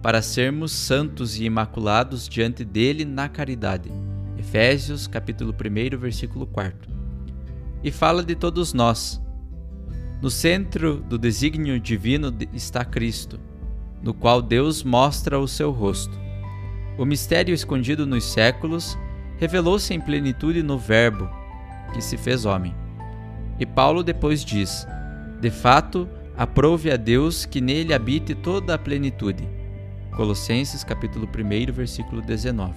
para 0.00 0.22
sermos 0.22 0.70
santos 0.70 1.36
e 1.36 1.44
imaculados 1.44 2.28
diante 2.28 2.64
dele 2.64 3.04
na 3.04 3.28
caridade. 3.28 3.90
Efésios, 4.38 5.08
capítulo 5.08 5.52
1, 5.52 5.98
versículo 5.98 6.46
4. 6.46 6.88
E 7.82 7.90
fala 7.90 8.22
de 8.22 8.36
todos 8.36 8.72
nós. 8.72 9.20
No 10.22 10.30
centro 10.30 11.00
do 11.00 11.18
desígnio 11.18 11.80
divino 11.80 12.32
está 12.52 12.84
Cristo, 12.84 13.40
no 14.00 14.14
qual 14.14 14.40
Deus 14.40 14.84
mostra 14.84 15.40
o 15.40 15.48
seu 15.48 15.72
rosto. 15.72 16.16
O 16.96 17.04
mistério 17.04 17.52
escondido 17.52 18.06
nos 18.06 18.24
séculos 18.24 18.96
revelou-se 19.38 19.92
em 19.94 20.00
plenitude 20.00 20.62
no 20.62 20.78
Verbo, 20.78 21.28
que 21.92 22.02
se 22.02 22.16
fez 22.16 22.44
homem. 22.44 22.74
E 23.58 23.64
Paulo 23.64 24.02
depois 24.02 24.44
diz: 24.44 24.86
De 25.40 25.50
fato, 25.50 26.08
aprove 26.36 26.90
a 26.90 26.96
Deus 26.96 27.44
que 27.44 27.60
nele 27.60 27.94
habite 27.94 28.34
toda 28.34 28.74
a 28.74 28.78
plenitude. 28.78 29.48
Colossenses 30.14 30.82
capítulo 30.84 31.26
1, 31.28 31.72
versículo 31.72 32.20
19. 32.20 32.74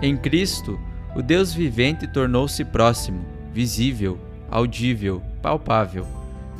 Em 0.00 0.16
Cristo, 0.16 0.78
o 1.16 1.22
Deus 1.22 1.52
vivente 1.52 2.06
tornou-se 2.06 2.64
próximo, 2.66 3.24
visível, 3.52 4.18
audível, 4.50 5.22
palpável, 5.42 6.06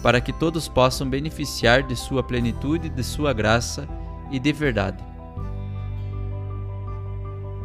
para 0.02 0.21
que 0.21 0.33
todos 0.33 0.68
possam 0.68 1.09
beneficiar 1.09 1.83
de 1.83 1.95
sua 1.95 2.23
plenitude, 2.23 2.88
de 2.88 3.04
sua 3.04 3.33
graça 3.33 3.87
e 4.30 4.38
de 4.38 4.52
verdade. 4.52 5.04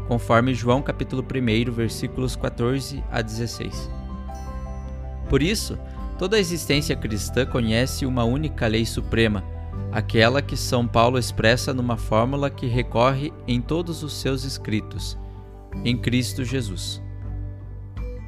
Conforme 0.08 0.54
João 0.54 0.82
capítulo 0.82 1.24
1, 1.24 1.72
versículos 1.72 2.36
14 2.36 3.04
a 3.12 3.22
16. 3.22 3.90
Por 5.30 5.42
isso, 5.42 5.80
toda 6.20 6.38
a 6.38 6.40
existência 6.40 6.96
cristã 6.96 7.46
conhece 7.46 8.06
uma 8.06 8.24
única 8.24 8.68
lei 8.68 8.86
suprema, 8.86 9.44
aquela 9.92 10.42
que 10.42 10.58
São 10.58 10.88
Paulo 10.88 11.18
expressa 11.18 11.74
numa 11.74 11.98
fórmula 11.98 12.50
que 12.50 12.68
recorre 12.68 13.32
em 13.48 13.62
todos 13.62 14.04
os 14.04 14.14
seus 14.14 14.44
escritos 14.44 15.18
em 15.84 15.98
Cristo 15.98 16.44
Jesus. 16.44 17.02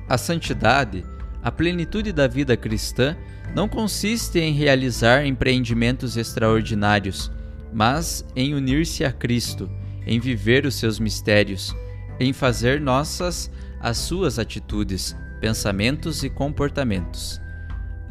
A 0.08 0.18
santidade, 0.18 1.04
a 1.44 1.52
plenitude 1.52 2.12
da 2.12 2.28
vida 2.28 2.56
cristã, 2.56 3.16
não 3.54 3.68
consiste 3.68 4.40
em 4.40 4.54
realizar 4.54 5.26
empreendimentos 5.26 6.18
extraordinários, 6.18 7.32
mas 7.74 8.26
em 8.36 8.54
unir-se 8.54 9.04
a 9.04 9.12
Cristo, 9.12 9.70
em 10.06 10.20
viver 10.20 10.66
os 10.66 10.76
seus 10.76 11.00
mistérios, 11.00 11.76
em 12.20 12.32
fazer 12.34 12.80
nossas 12.80 13.52
as 13.80 13.98
suas 13.98 14.40
atitudes, 14.40 15.16
pensamentos 15.40 16.24
e 16.24 16.30
comportamentos. 16.30 17.40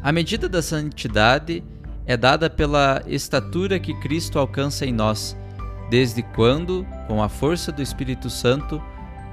A 0.01 0.11
medida 0.11 0.47
da 0.47 0.61
santidade 0.61 1.63
é 2.05 2.15
dada 2.15 2.49
pela 2.49 3.03
estatura 3.07 3.79
que 3.79 3.93
Cristo 3.95 4.37
alcança 4.37 4.85
em 4.85 4.93
nós, 4.93 5.35
desde 5.89 6.21
quando, 6.21 6.85
com 7.07 7.21
a 7.21 7.27
força 7.27 7.71
do 7.71 7.81
Espírito 7.81 8.29
Santo, 8.29 8.81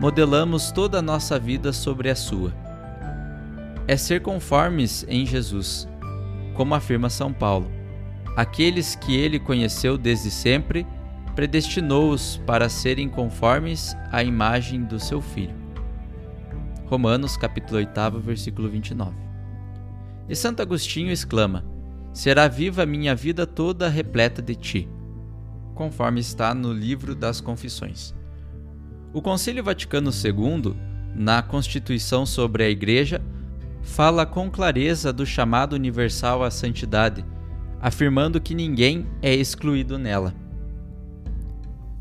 modelamos 0.00 0.72
toda 0.72 0.98
a 0.98 1.02
nossa 1.02 1.38
vida 1.38 1.72
sobre 1.72 2.10
a 2.10 2.16
sua. 2.16 2.52
É 3.86 3.96
ser 3.96 4.22
conformes 4.22 5.04
em 5.08 5.26
Jesus, 5.26 5.86
como 6.54 6.74
afirma 6.74 7.10
São 7.10 7.32
Paulo. 7.32 7.70
Aqueles 8.36 8.96
que 8.96 9.14
ele 9.14 9.38
conheceu 9.38 9.98
desde 9.98 10.30
sempre, 10.30 10.86
predestinou-os 11.34 12.36
para 12.46 12.68
serem 12.68 13.08
conformes 13.08 13.96
à 14.10 14.22
imagem 14.22 14.84
do 14.84 15.00
seu 15.00 15.20
Filho. 15.20 15.54
Romanos 16.86 17.36
capítulo 17.36 17.78
8, 17.78 18.20
versículo 18.20 18.68
29. 18.68 19.16
E 20.28 20.36
Santo 20.36 20.60
Agostinho 20.60 21.10
exclama: 21.10 21.64
Será 22.12 22.48
viva 22.48 22.82
a 22.82 22.86
minha 22.86 23.14
vida 23.14 23.46
toda 23.46 23.88
repleta 23.88 24.42
de 24.42 24.54
ti, 24.54 24.88
conforme 25.74 26.20
está 26.20 26.54
no 26.54 26.72
livro 26.72 27.14
das 27.14 27.40
Confissões. 27.40 28.14
O 29.14 29.22
Concílio 29.22 29.64
Vaticano 29.64 30.10
II, 30.10 30.74
na 31.14 31.42
Constituição 31.42 32.26
sobre 32.26 32.64
a 32.64 32.68
Igreja, 32.68 33.22
fala 33.82 34.26
com 34.26 34.50
clareza 34.50 35.12
do 35.12 35.24
chamado 35.24 35.72
universal 35.72 36.42
à 36.42 36.50
santidade, 36.50 37.24
afirmando 37.80 38.40
que 38.40 38.54
ninguém 38.54 39.06
é 39.22 39.34
excluído 39.34 39.98
nela. 39.98 40.41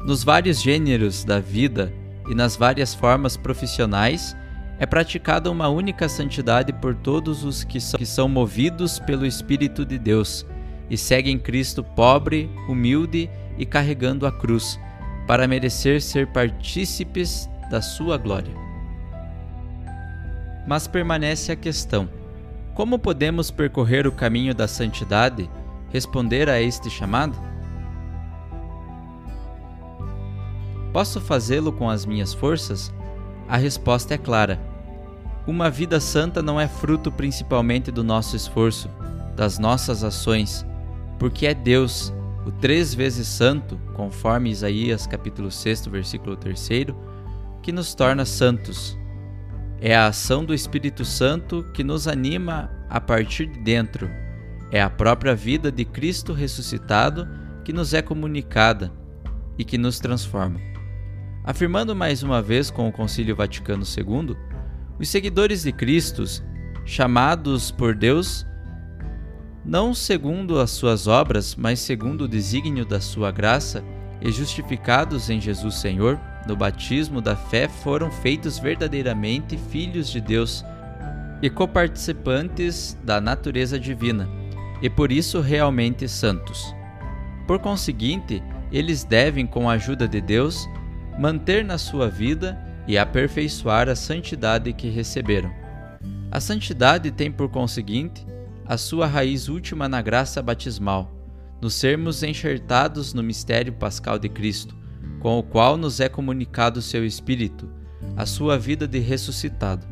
Nos 0.05 0.23
vários 0.23 0.61
gêneros 0.61 1.23
da 1.23 1.39
vida 1.39 1.93
e 2.29 2.33
nas 2.33 2.55
várias 2.55 2.93
formas 2.93 3.37
profissionais, 3.37 4.35
é 4.79 4.85
praticada 4.85 5.51
uma 5.51 5.67
única 5.69 6.09
santidade 6.09 6.73
por 6.73 6.95
todos 6.95 7.43
os 7.43 7.63
que 7.63 7.79
são, 7.79 7.99
que 7.99 8.05
são 8.05 8.27
movidos 8.27 8.97
pelo 8.97 9.27
Espírito 9.27 9.85
de 9.85 9.99
Deus 9.99 10.43
e 10.89 10.97
seguem 10.97 11.37
Cristo 11.37 11.83
pobre, 11.83 12.49
humilde 12.67 13.29
e 13.59 13.65
carregando 13.65 14.25
a 14.25 14.31
cruz 14.31 14.79
para 15.27 15.47
merecer 15.47 16.01
ser 16.01 16.27
partícipes 16.27 17.47
da 17.69 17.79
sua 17.79 18.17
glória. 18.17 18.53
Mas 20.67 20.87
permanece 20.87 21.51
a 21.51 21.55
questão: 21.55 22.09
como 22.73 22.97
podemos 22.97 23.51
percorrer 23.51 24.07
o 24.07 24.11
caminho 24.11 24.55
da 24.55 24.67
santidade, 24.67 25.47
responder 25.91 26.49
a 26.49 26.59
este 26.59 26.89
chamado? 26.89 27.50
Posso 30.91 31.21
fazê-lo 31.21 31.71
com 31.71 31.89
as 31.89 32.05
minhas 32.05 32.33
forças? 32.33 32.93
A 33.47 33.57
resposta 33.57 34.13
é 34.13 34.17
clara. 34.17 34.59
Uma 35.47 35.69
vida 35.69 35.99
santa 35.99 36.41
não 36.41 36.59
é 36.59 36.67
fruto 36.67 37.11
principalmente 37.11 37.91
do 37.91 38.03
nosso 38.03 38.35
esforço, 38.35 38.89
das 39.35 39.57
nossas 39.57 40.03
ações, 40.03 40.65
porque 41.17 41.47
é 41.47 41.53
Deus 41.53 42.13
o 42.45 42.51
três 42.51 42.93
vezes 42.93 43.27
santo, 43.27 43.79
conforme 43.95 44.49
Isaías 44.49 45.07
capítulo 45.07 45.49
6, 45.49 45.87
versículo 45.87 46.35
3, 46.35 46.69
que 47.61 47.71
nos 47.71 47.93
torna 47.95 48.25
santos. 48.25 48.97
É 49.79 49.95
a 49.95 50.07
ação 50.07 50.45
do 50.45 50.53
Espírito 50.53 51.03
Santo 51.03 51.65
que 51.73 51.83
nos 51.83 52.07
anima 52.07 52.69
a 52.89 52.99
partir 53.01 53.47
de 53.47 53.59
dentro. 53.59 54.09
É 54.71 54.81
a 54.81 54.89
própria 54.89 55.33
vida 55.33 55.71
de 55.71 55.85
Cristo 55.85 56.33
ressuscitado 56.33 57.27
que 57.63 57.73
nos 57.73 57.93
é 57.93 58.01
comunicada 58.01 58.91
e 59.57 59.65
que 59.65 59.77
nos 59.77 59.99
transforma. 59.99 60.70
Afirmando 61.43 61.95
mais 61.95 62.21
uma 62.21 62.41
vez 62.41 62.69
com 62.69 62.87
o 62.87 62.91
Concílio 62.91 63.35
Vaticano 63.35 63.83
II, 63.83 64.35
os 64.99 65.09
seguidores 65.09 65.63
de 65.63 65.71
Cristo, 65.71 66.23
chamados 66.85 67.71
por 67.71 67.95
Deus, 67.95 68.45
não 69.65 69.93
segundo 69.93 70.59
as 70.59 70.69
suas 70.69 71.07
obras, 71.07 71.55
mas 71.55 71.79
segundo 71.79 72.21
o 72.25 72.27
desígnio 72.27 72.85
da 72.85 73.01
sua 73.01 73.31
graça, 73.31 73.83
e 74.21 74.31
justificados 74.31 75.31
em 75.31 75.41
Jesus 75.41 75.75
Senhor, 75.75 76.19
no 76.47 76.55
batismo 76.55 77.19
da 77.19 77.35
fé, 77.35 77.67
foram 77.67 78.11
feitos 78.11 78.59
verdadeiramente 78.59 79.57
filhos 79.57 80.11
de 80.11 80.21
Deus 80.21 80.63
e 81.41 81.49
coparticipantes 81.49 82.95
da 83.03 83.19
natureza 83.19 83.79
divina, 83.79 84.29
e 84.79 84.89
por 84.89 85.11
isso 85.11 85.41
realmente 85.41 86.07
santos. 86.07 86.75
Por 87.47 87.57
conseguinte, 87.57 88.43
eles 88.71 89.03
devem, 89.03 89.47
com 89.47 89.67
a 89.67 89.73
ajuda 89.73 90.07
de 90.07 90.21
Deus, 90.21 90.67
manter 91.21 91.63
na 91.63 91.77
sua 91.77 92.09
vida 92.09 92.59
e 92.87 92.97
aperfeiçoar 92.97 93.87
a 93.87 93.95
santidade 93.95 94.73
que 94.73 94.89
receberam. 94.89 95.51
A 96.31 96.39
santidade 96.39 97.11
tem, 97.11 97.31
por 97.31 97.47
conseguinte, 97.47 98.25
a 98.65 98.75
sua 98.75 99.05
raiz 99.05 99.47
última 99.47 99.87
na 99.87 100.01
graça 100.01 100.41
batismal, 100.41 101.13
nos 101.61 101.75
sermos 101.75 102.23
enxertados 102.23 103.13
no 103.13 103.21
mistério 103.21 103.71
pascal 103.71 104.17
de 104.17 104.29
Cristo, 104.29 104.75
com 105.19 105.37
o 105.37 105.43
qual 105.43 105.77
nos 105.77 105.99
é 105.99 106.09
comunicado 106.09 106.81
seu 106.81 107.05
Espírito, 107.05 107.69
a 108.17 108.25
sua 108.25 108.57
vida 108.57 108.87
de 108.87 108.97
ressuscitado. 108.97 109.85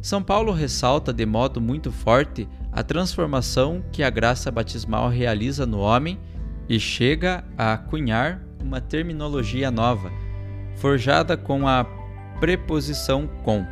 São 0.00 0.22
Paulo 0.22 0.52
ressalta 0.52 1.12
de 1.12 1.26
modo 1.26 1.60
muito 1.60 1.92
forte 1.92 2.48
a 2.72 2.82
transformação 2.82 3.84
que 3.92 4.02
a 4.02 4.08
graça 4.08 4.50
batismal 4.50 5.10
realiza 5.10 5.66
no 5.66 5.80
homem 5.80 6.18
e 6.66 6.80
chega 6.80 7.44
a 7.58 7.76
cunhar 7.76 8.42
uma 8.58 8.80
terminologia 8.80 9.70
nova, 9.70 10.10
forjada 10.76 11.36
com 11.36 11.66
a 11.66 11.84
preposição 12.38 13.26
com, 13.42 13.66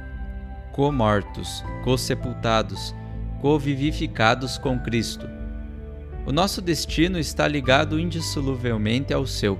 co-mortos, 0.72 1.62
co-sepultados, 1.82 2.94
co-vivificados 3.40 4.56
com 4.56 4.78
Cristo. 4.78 5.28
O 6.26 6.32
nosso 6.32 6.62
destino 6.62 7.18
está 7.18 7.46
ligado 7.46 8.00
indissoluvelmente 8.00 9.12
ao 9.12 9.26
seu. 9.26 9.58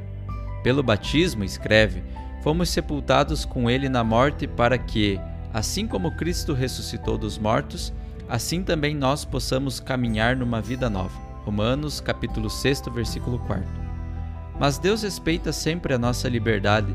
Pelo 0.62 0.82
batismo, 0.82 1.44
escreve, 1.44 2.02
fomos 2.42 2.70
sepultados 2.70 3.44
com 3.44 3.68
ele 3.68 3.90
na 3.90 4.02
morte 4.02 4.46
para 4.46 4.78
que, 4.78 5.20
assim 5.52 5.86
como 5.86 6.16
Cristo 6.16 6.54
ressuscitou 6.54 7.18
dos 7.18 7.36
mortos, 7.36 7.92
assim 8.26 8.62
também 8.62 8.94
nós 8.94 9.26
possamos 9.26 9.78
caminhar 9.78 10.34
numa 10.34 10.62
vida 10.62 10.88
nova. 10.88 11.20
Romanos 11.44 12.00
capítulo 12.00 12.48
6, 12.48 12.84
versículo 12.94 13.38
4. 13.40 13.64
Mas 14.58 14.78
Deus 14.78 15.02
respeita 15.02 15.52
sempre 15.52 15.92
a 15.92 15.98
nossa 15.98 16.26
liberdade 16.26 16.94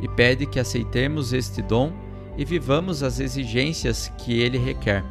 e 0.00 0.08
pede 0.08 0.46
que 0.46 0.60
aceitemos 0.60 1.32
este 1.32 1.62
dom 1.62 1.92
e 2.36 2.44
vivamos 2.44 3.02
as 3.02 3.18
exigências 3.18 4.12
que 4.18 4.40
ele 4.40 4.58
requer. 4.58 5.04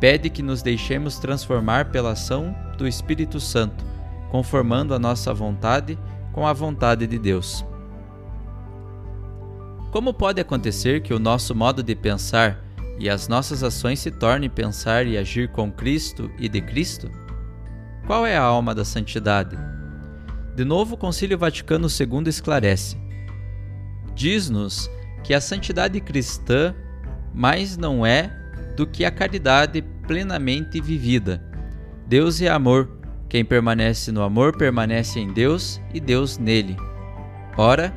Pede 0.00 0.28
que 0.28 0.42
nos 0.42 0.62
deixemos 0.62 1.18
transformar 1.18 1.90
pela 1.90 2.12
ação 2.12 2.54
do 2.76 2.86
Espírito 2.86 3.38
Santo, 3.38 3.84
conformando 4.30 4.94
a 4.94 4.98
nossa 4.98 5.32
vontade 5.32 5.98
com 6.32 6.46
a 6.46 6.52
vontade 6.52 7.06
de 7.06 7.18
Deus. 7.18 7.64
Como 9.92 10.12
pode 10.12 10.40
acontecer 10.40 11.02
que 11.02 11.14
o 11.14 11.20
nosso 11.20 11.54
modo 11.54 11.80
de 11.80 11.94
pensar 11.94 12.64
e 12.98 13.08
as 13.08 13.28
nossas 13.28 13.62
ações 13.62 14.00
se 14.00 14.10
tornem 14.10 14.50
pensar 14.50 15.06
e 15.06 15.16
agir 15.16 15.48
com 15.52 15.70
Cristo 15.70 16.28
e 16.36 16.48
de 16.48 16.60
Cristo? 16.60 17.08
Qual 18.04 18.26
é 18.26 18.36
a 18.36 18.42
alma 18.42 18.74
da 18.74 18.84
santidade? 18.84 19.56
De 20.56 20.64
novo, 20.64 20.96
o 20.96 20.98
Concílio 20.98 21.38
Vaticano 21.38 21.86
II 21.86 22.28
esclarece. 22.28 23.03
Diz-nos 24.14 24.90
que 25.22 25.34
a 25.34 25.40
santidade 25.40 26.00
cristã 26.00 26.74
mais 27.32 27.76
não 27.76 28.06
é 28.06 28.30
do 28.76 28.86
que 28.86 29.04
a 29.04 29.10
caridade 29.10 29.82
plenamente 30.06 30.80
vivida. 30.80 31.42
Deus 32.06 32.40
é 32.40 32.48
amor. 32.48 32.88
Quem 33.28 33.44
permanece 33.44 34.12
no 34.12 34.22
amor 34.22 34.56
permanece 34.56 35.18
em 35.18 35.32
Deus 35.32 35.80
e 35.92 35.98
Deus 35.98 36.38
nele. 36.38 36.76
Ora, 37.56 37.92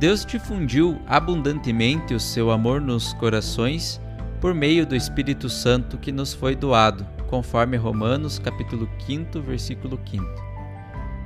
Deus 0.00 0.26
difundiu 0.26 1.00
abundantemente 1.06 2.14
o 2.14 2.20
seu 2.20 2.50
amor 2.50 2.80
nos 2.80 3.12
corações 3.14 4.00
por 4.40 4.52
meio 4.52 4.84
do 4.84 4.96
Espírito 4.96 5.48
Santo 5.48 5.96
que 5.96 6.10
nos 6.10 6.34
foi 6.34 6.56
doado, 6.56 7.06
conforme 7.28 7.76
Romanos 7.76 8.38
capítulo 8.38 8.88
5, 9.06 9.40
versículo 9.40 9.98
5. 10.10 10.24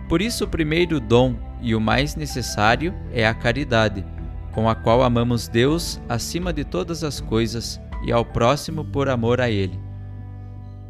Por 0.09 0.21
isso 0.21 0.45
o 0.45 0.49
primeiro 0.49 1.01
dom 1.01 1.35
e 1.61 1.75
o 1.75 1.81
mais 1.81 2.15
necessário 2.15 2.95
é 3.13 3.27
a 3.27 3.35
caridade, 3.35 4.05
com 4.53 4.69
a 4.69 4.75
qual 4.75 5.03
amamos 5.03 5.49
Deus 5.49 6.01
acima 6.09 6.53
de 6.53 6.65
todas 6.65 7.05
as 7.05 7.21
coisas 7.21 7.81
e 8.05 8.13
ao 8.13 8.25
próximo 8.25 8.85
por 8.85 9.09
amor 9.09 9.41
a 9.41 9.51
ele. 9.51 9.79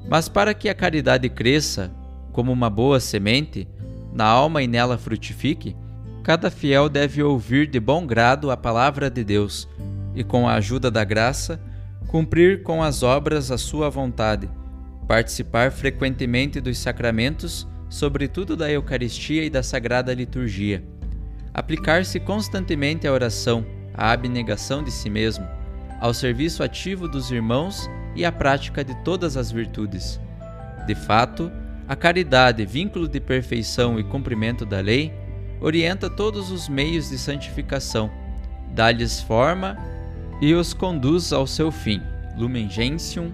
Mas 0.09 0.29
para 0.29 0.55
que 0.55 0.69
a 0.69 0.75
caridade 0.75 1.29
cresça 1.29 1.91
como 2.33 2.53
uma 2.53 2.71
boa 2.71 3.01
semente 3.01 3.69
na 4.13 4.25
alma 4.25 4.63
e 4.63 4.67
nela 4.67 4.97
frutifique, 4.97 5.77
cada 6.23 6.51
fiel 6.51 6.89
deve 6.89 7.23
ouvir 7.23 7.67
de 7.67 7.81
bom 7.81 8.07
grado 8.07 8.51
a 8.51 8.57
palavra 8.57 9.11
de 9.11 9.25
Deus 9.25 9.69
e, 10.15 10.25
com 10.25 10.49
a 10.49 10.55
ajuda 10.55 10.91
da 10.91 11.05
graça, 11.05 11.61
cumprir 12.07 12.63
com 12.63 12.83
as 12.83 13.03
obras 13.03 13.51
a 13.51 13.59
sua 13.59 13.91
vontade, 13.91 14.49
participar 15.07 15.71
frequentemente 15.71 16.61
dos 16.61 16.79
sacramentos, 16.79 17.67
sobretudo 17.89 18.57
da 18.57 18.71
Eucaristia 18.71 19.45
e 19.45 19.51
da 19.51 19.63
Sagrada 19.63 20.13
Liturgia, 20.13 20.83
aplicar-se 21.59 22.21
constantemente 22.21 23.07
à 23.07 23.13
oração, 23.13 23.67
à 23.93 24.13
abnegação 24.13 24.83
de 24.83 24.93
si 24.93 25.11
mesmo, 25.11 25.47
ao 26.01 26.15
serviço 26.15 26.63
ativo 26.63 27.09
dos 27.09 27.31
irmãos 27.31 27.91
e 28.15 28.25
à 28.25 28.31
prática 28.31 28.85
de 28.85 28.95
todas 29.03 29.37
as 29.37 29.51
virtudes. 29.51 30.21
De 30.87 30.95
fato, 30.95 31.51
a 31.89 31.97
caridade, 31.97 32.65
vínculo 32.65 33.09
de 33.09 33.19
perfeição 33.19 33.99
e 33.99 34.05
cumprimento 34.05 34.65
da 34.65 34.81
lei, 34.81 35.13
orienta 35.61 36.09
todos 36.09 36.53
os 36.53 36.69
meios 36.69 37.09
de 37.09 37.19
santificação, 37.19 38.09
dá-lhes 38.75 39.21
forma 39.21 39.77
e 40.41 40.55
os 40.55 40.73
conduz 40.73 41.33
ao 41.33 41.47
seu 41.47 41.73
fim. 41.73 42.01
Lumen 42.37 42.71
Gentium, 42.71 43.33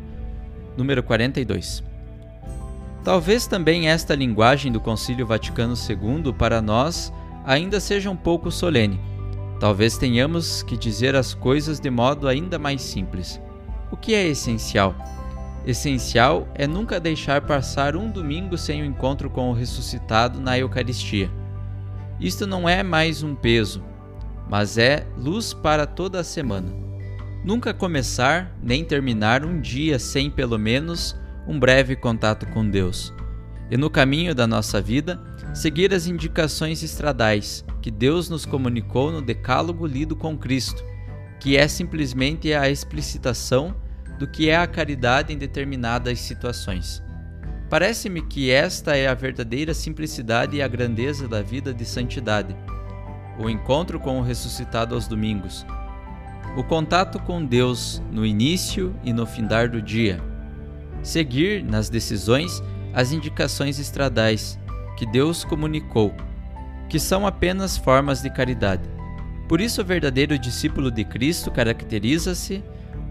número 0.79 1.03
42. 1.03 1.85
Talvez 3.05 3.47
também 3.47 3.91
esta 3.91 4.15
linguagem 4.15 4.73
do 4.73 4.81
Concílio 4.81 5.27
Vaticano 5.27 5.75
II 5.75 6.33
para 6.33 6.63
nós 6.63 7.13
ainda 7.45 7.79
seja 7.81 8.11
um 8.11 8.17
pouco 8.17 8.51
solene 8.51 9.01
Talvez 9.65 9.97
tenhamos 9.97 10.63
que 10.63 10.77
dizer 10.77 11.15
as 11.15 11.33
coisas 11.33 11.79
de 11.81 11.89
modo 11.89 12.29
ainda 12.29 12.59
mais 12.59 12.83
simples. 12.83 13.41
O 13.91 13.97
que 13.97 14.15
é 14.15 14.27
essencial? 14.27 14.95
Essencial 15.65 16.47
é 16.55 16.67
nunca 16.67 17.01
deixar 17.01 17.41
passar 17.41 17.97
um 17.97 18.11
domingo 18.11 18.59
sem 18.59 18.83
o 18.83 18.85
encontro 18.85 19.31
com 19.31 19.51
o 19.51 19.55
ressuscitado 19.55 20.41
na 20.41 20.59
Eucaristia. 20.59 21.31
Isto 22.21 22.47
não 22.47 22.69
é 22.69 22.83
mais 22.83 23.23
um 23.23 23.35
peso, 23.35 23.83
mas 24.51 24.77
é 24.77 25.07
luz 25.17 25.55
para 25.55 25.87
toda 25.87 26.21
a 26.21 26.25
semana. 26.25 26.71
Nunca 27.45 27.73
começar 27.73 28.55
nem 28.63 28.85
terminar 28.85 29.45
um 29.45 29.61
dia 29.61 29.99
sem 29.99 30.31
pelo 30.31 30.59
menos 30.59 31.19
um 31.47 31.59
breve 31.59 31.97
contato 31.97 32.47
com 32.49 32.69
Deus. 32.69 33.13
E 33.71 33.77
no 33.77 33.89
caminho 33.89 34.35
da 34.35 34.47
nossa 34.47 34.81
vida, 34.81 35.21
seguir 35.55 35.93
as 35.95 36.07
indicações 36.07 36.83
estradais 36.83 37.65
que 37.81 37.91
Deus 37.91 38.29
nos 38.29 38.45
comunicou 38.45 39.11
no 39.11 39.23
Decálogo 39.23 39.87
lido 39.87 40.15
com 40.15 40.37
Cristo, 40.37 40.85
que 41.41 41.57
é 41.57 41.67
simplesmente 41.69 42.53
a 42.53 42.69
explicitação 42.69 43.75
do 44.19 44.27
que 44.27 44.49
é 44.49 44.57
a 44.57 44.67
caridade 44.67 45.33
em 45.33 45.39
determinadas 45.39 46.21
situações. 46.21 47.03
Parece-me 47.69 48.23
que 48.23 48.51
esta 48.51 48.97
é 48.97 49.07
a 49.07 49.15
verdadeira 49.15 49.75
simplicidade 49.75 50.57
e 50.57 50.63
a 50.63 50.69
grandeza 50.69 51.27
da 51.27 51.43
vida 51.43 51.75
de 51.75 51.85
santidade. 51.85 52.55
O 53.39 53.51
encontro 53.51 53.99
com 53.99 54.21
o 54.21 54.23
ressuscitado 54.23 54.95
aos 54.95 55.09
domingos, 55.09 55.67
o 56.57 56.63
contato 56.63 57.19
com 57.19 57.45
Deus 57.45 58.01
no 58.13 58.25
início 58.25 58.95
e 59.03 59.13
no 59.13 59.27
findar 59.27 59.69
do 59.69 59.83
dia, 59.83 60.23
seguir 61.03 61.65
nas 61.65 61.89
decisões 61.89 62.63
as 62.95 63.13
indicações 63.13 63.79
estradais 63.79 64.59
que 64.97 65.05
Deus 65.05 65.45
comunicou, 65.45 66.15
que 66.89 67.01
são 67.01 67.27
apenas 67.27 67.77
formas 67.77 68.23
de 68.23 68.31
caridade. 68.31 68.89
Por 69.49 69.61
isso, 69.61 69.83
o 69.83 69.85
verdadeiro 69.85 70.39
discípulo 70.39 70.91
de 70.91 71.05
Cristo 71.05 71.51
caracteriza-se 71.51 72.63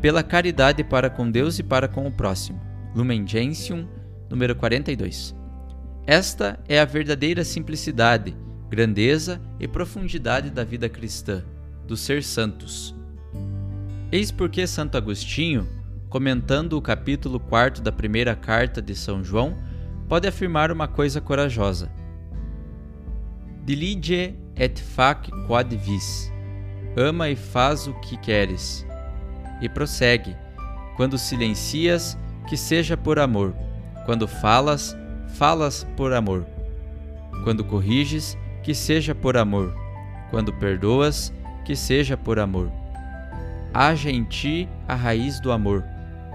pela 0.01 0.23
caridade 0.23 0.83
para 0.83 1.09
com 1.09 1.29
Deus 1.29 1.59
e 1.59 1.63
para 1.63 1.87
com 1.87 2.07
o 2.07 2.11
próximo. 2.11 2.59
Lumen 2.95 3.27
Gentium, 3.27 3.87
número 4.29 4.55
42. 4.55 5.35
Esta 6.05 6.59
é 6.67 6.79
a 6.79 6.85
verdadeira 6.85 7.43
simplicidade, 7.43 8.35
grandeza 8.69 9.41
e 9.59 9.67
profundidade 9.67 10.49
da 10.49 10.63
vida 10.63 10.89
cristã, 10.89 11.43
do 11.87 11.95
ser 11.95 12.23
santos. 12.23 12.95
Eis 14.11 14.31
porque 14.31 14.67
Santo 14.67 14.97
Agostinho, 14.97 15.67
comentando 16.09 16.73
o 16.73 16.81
capítulo 16.81 17.39
4 17.39 17.81
da 17.81 17.91
primeira 17.91 18.35
carta 18.35 18.81
de 18.81 18.95
São 18.95 19.23
João, 19.23 19.57
pode 20.13 20.27
afirmar 20.27 20.71
uma 20.71 20.87
coisa 20.87 21.19
corajosa. 21.19 21.91
Dilige 23.65 24.35
et 24.55 24.79
fac 24.79 25.31
quod 25.47 25.75
vis. 25.75 26.31
Ama 26.95 27.29
e 27.29 27.35
faz 27.35 27.87
o 27.87 27.95
que 27.95 28.15
queres. 28.17 28.85
E 29.59 29.67
prossegue: 29.67 30.37
quando 30.95 31.17
silencias, 31.17 32.15
que 32.47 32.55
seja 32.55 32.95
por 32.95 33.17
amor. 33.17 33.55
Quando 34.05 34.27
falas, 34.27 34.95
falas 35.29 35.83
por 35.97 36.13
amor. 36.13 36.45
Quando 37.43 37.63
corriges, 37.63 38.37
que 38.61 38.75
seja 38.75 39.15
por 39.15 39.35
amor. 39.35 39.75
Quando 40.29 40.53
perdoas, 40.53 41.33
que 41.65 41.75
seja 41.75 42.15
por 42.15 42.37
amor. 42.37 42.71
Haja 43.73 44.11
em 44.11 44.23
ti 44.25 44.69
a 44.87 44.93
raiz 44.93 45.39
do 45.39 45.51
amor, 45.51 45.83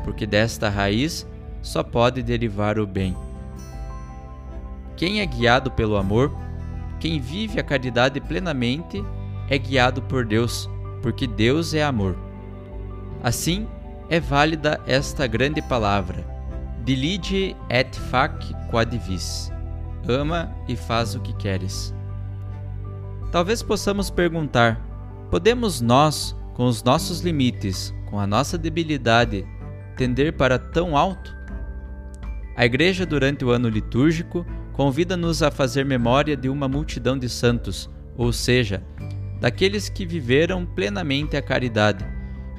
porque 0.03 0.27
desta 0.27 0.69
raiz 0.69 1.25
só 1.63 1.85
pode 1.85 2.25
derivar 2.25 2.81
o 2.81 2.85
bem. 2.85 3.28
Quem 4.99 5.21
é 5.21 5.27
guiado 5.27 5.71
pelo 5.71 5.97
amor, 5.97 6.37
quem 6.99 7.21
vive 7.21 7.61
a 7.61 7.63
caridade 7.63 8.21
plenamente, 8.21 9.03
é 9.49 9.57
guiado 9.57 10.03
por 10.03 10.27
Deus, 10.27 10.69
porque 11.01 11.25
Deus 11.25 11.73
é 11.73 11.85
amor. 11.85 12.19
Assim, 13.23 13.69
é 14.11 14.19
válida 14.19 14.81
esta 14.89 15.25
grande 15.29 15.63
palavra: 15.63 16.27
Dilige 16.85 17.55
et 17.71 17.97
fac 18.11 18.53
quod 18.73 18.99
vis. 18.99 19.53
Ama 20.09 20.53
e 20.67 20.75
faz 20.75 21.15
o 21.15 21.21
que 21.21 21.33
queres. 21.35 21.95
Talvez 23.31 23.63
possamos 23.63 24.11
perguntar: 24.11 24.81
podemos 25.31 25.81
nós, 25.81 26.35
com 26.55 26.67
os 26.67 26.83
nossos 26.83 27.21
limites, 27.21 27.95
com 28.11 28.19
a 28.19 28.27
nossa 28.27 28.59
debilidade, 28.59 29.47
tender 29.97 30.33
para 30.33 30.59
tão 30.59 30.97
alto? 30.97 31.37
A 32.57 32.67
Igreja, 32.67 33.07
durante 33.07 33.45
o 33.45 33.51
ano 33.53 33.69
litúrgico, 33.69 34.45
convida-nos 34.79 35.43
a 35.43 35.51
fazer 35.51 35.85
memória 35.85 36.37
de 36.37 36.49
uma 36.49 36.69
multidão 36.69 37.19
de 37.19 37.29
santos, 37.29 37.91
ou 38.17 38.33
seja, 38.33 38.81
daqueles 39.41 39.89
que 39.89 40.07
viveram 40.07 40.65
plenamente 40.65 41.37
a 41.37 41.43
caridade 41.43 42.07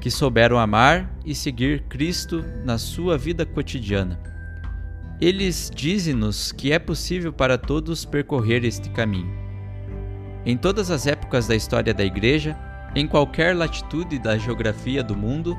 que 0.01 0.11
souberam 0.11 0.59
amar 0.59 1.17
e 1.25 1.33
seguir 1.33 1.83
Cristo 1.83 2.43
na 2.65 2.77
sua 2.77 3.17
vida 3.17 3.45
cotidiana. 3.45 4.19
Eles 5.21 5.71
dizem-nos 5.73 6.51
que 6.51 6.73
é 6.73 6.77
possível 6.77 7.31
para 7.31 7.57
todos 7.57 8.03
percorrer 8.03 8.65
este 8.65 8.89
caminho. 8.89 9.33
Em 10.45 10.57
todas 10.57 10.91
as 10.91 11.07
épocas 11.07 11.47
da 11.47 11.55
história 11.55 11.93
da 11.93 12.03
Igreja, 12.03 12.53
em 12.95 13.07
qualquer 13.07 13.55
latitude 13.55 14.19
da 14.19 14.37
geografia 14.37 15.01
do 15.01 15.15
mundo, 15.15 15.57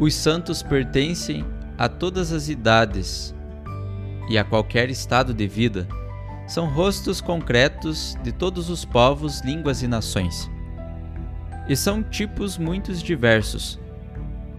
os 0.00 0.12
santos 0.12 0.60
pertencem 0.60 1.44
a 1.78 1.88
todas 1.88 2.32
as 2.32 2.48
idades 2.48 3.35
e 4.28 4.38
a 4.38 4.44
qualquer 4.44 4.90
estado 4.90 5.32
de 5.32 5.46
vida. 5.46 5.86
São 6.46 6.68
rostos 6.68 7.20
concretos 7.20 8.16
de 8.22 8.32
todos 8.32 8.70
os 8.70 8.84
povos, 8.84 9.40
línguas 9.40 9.82
e 9.82 9.88
nações 9.88 10.50
e 11.68 11.76
são 11.76 12.02
tipos 12.02 12.56
muito 12.56 12.92
diversos. 12.94 13.78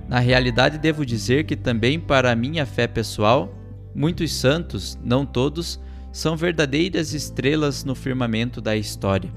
Na 0.08 0.20
realidade, 0.20 0.78
devo 0.78 1.06
dizer 1.06 1.46
que 1.46 1.56
também 1.56 2.00
para 2.00 2.32
a 2.32 2.36
minha 2.36 2.66
fé 2.66 2.88
pessoal, 2.88 3.54
muitos 3.94 4.34
santos, 4.34 4.98
não 5.04 5.26
todos, 5.26 5.80
são 6.12 6.36
verdadeiras 6.36 7.14
estrelas 7.14 7.84
no 7.84 7.94
firmamento 7.94 8.62
da 8.62 8.76
história. 8.76 9.32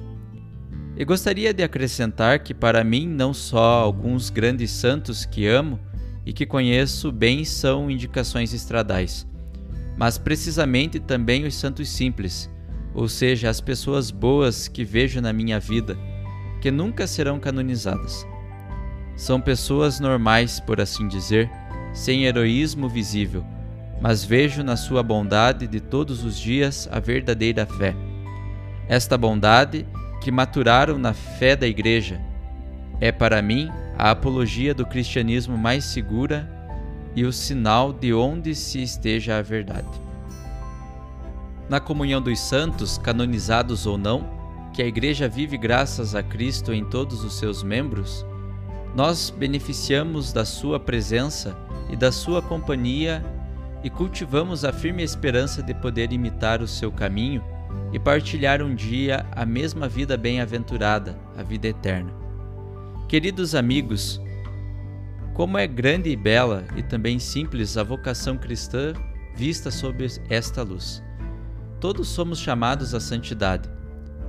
E 0.97 1.05
gostaria 1.05 1.53
de 1.53 1.63
acrescentar 1.63 2.41
que 2.41 2.55
para 2.55 2.85
mim 2.85 3.07
não 3.07 3.33
só 3.33 3.81
alguns 3.81 4.31
grandes 4.31 4.71
santos 4.71 5.25
que 5.25 5.47
amo 5.47 5.79
e 6.27 6.33
que 6.33 6.47
conheço 6.47 7.11
bem 7.11 7.45
são 7.45 7.91
indicações 7.91 8.53
estradais, 8.53 9.27
mas 10.01 10.17
precisamente 10.17 10.99
também 10.99 11.45
os 11.45 11.55
santos 11.55 11.91
simples, 11.91 12.49
ou 12.95 13.07
seja, 13.07 13.51
as 13.51 13.61
pessoas 13.61 14.11
boas 14.11 14.67
que 14.67 14.83
vejo 14.83 15.21
na 15.21 15.31
minha 15.31 15.61
vida 15.61 15.95
que 16.63 16.71
nunca 16.71 17.07
serão 17.07 17.39
canonizadas. 17.39 18.27
São 19.15 19.39
pessoas 19.39 20.01
normais, 20.01 20.59
por 20.59 20.81
assim 20.81 21.07
dizer, 21.07 21.51
sem 21.93 22.25
heroísmo 22.25 22.89
visível, 22.89 23.45
mas 24.01 24.25
vejo 24.25 24.63
na 24.63 24.75
sua 24.75 25.03
bondade 25.03 25.67
de 25.67 25.81
todos 25.81 26.25
os 26.25 26.39
dias 26.39 26.89
a 26.91 26.99
verdadeira 26.99 27.67
fé. 27.67 27.95
Esta 28.89 29.19
bondade, 29.19 29.87
que 30.23 30.31
maturaram 30.31 30.99
na 30.99 31.13
fé 31.13 31.55
da 31.55 31.67
Igreja, 31.67 32.19
é 33.03 33.13
para 33.13 33.43
mim 33.43 33.69
a 33.99 34.13
apologia 34.13 34.73
do 34.73 34.87
cristianismo 34.87 35.59
mais 35.59 35.85
segura 35.85 36.60
e 37.15 37.25
o 37.25 37.33
sinal 37.33 37.93
de 37.93 38.13
onde 38.15 38.55
se 38.55 38.83
esteja 38.83 39.39
a 39.39 39.43
verdade. 39.43 39.89
Na 41.69 41.81
comunhão 41.81 42.21
dos 42.21 42.41
santos, 42.41 42.99
canonizados 42.99 43.87
ou 43.87 43.97
não, 43.97 44.29
que 44.73 44.83
a 44.83 44.87
Igreja 44.87 45.29
vive 45.29 45.57
graças 45.57 46.15
a 46.15 46.23
Cristo 46.23 46.73
em 46.73 46.85
todos 46.85 47.25
os 47.25 47.39
seus 47.39 47.63
membros, 47.63 48.25
nós 48.95 49.31
beneficiamos 49.31 50.33
da 50.33 50.45
Sua 50.45 50.81
presença 50.81 51.57
e 51.89 51.97
da 51.97 52.11
Sua 52.11 52.43
companhia 52.43 53.25
e 53.83 53.91
cultivamos 53.91 54.65
a 54.65 54.73
firme 54.73 55.03
esperança 55.03 55.63
de 55.63 55.75
poder 55.75 56.13
imitar 56.13 56.61
o 56.61 56.69
seu 56.69 56.91
caminho 56.91 57.43
e 57.93 57.99
partilhar 57.99 58.63
um 58.63 58.75
dia 58.75 59.27
a 59.33 59.45
mesma 59.45 59.89
vida 59.89 60.17
bem-aventurada, 60.17 61.19
a 61.37 61.43
vida 61.43 61.69
eterna. 61.69 62.13
Queridos 63.09 63.55
amigos, 63.55 64.21
como 65.41 65.57
é 65.57 65.67
grande 65.67 66.11
e 66.11 66.17
bela 66.17 66.67
e 66.77 66.83
também 66.83 67.19
simples 67.19 67.79
a 67.79 67.83
vocação 67.83 68.37
cristã 68.37 68.93
vista 69.35 69.71
sob 69.71 70.07
esta 70.29 70.63
luz. 70.63 71.03
Todos 71.81 72.09
somos 72.09 72.39
chamados 72.39 72.95
à 72.95 73.01
santidade 73.01 73.67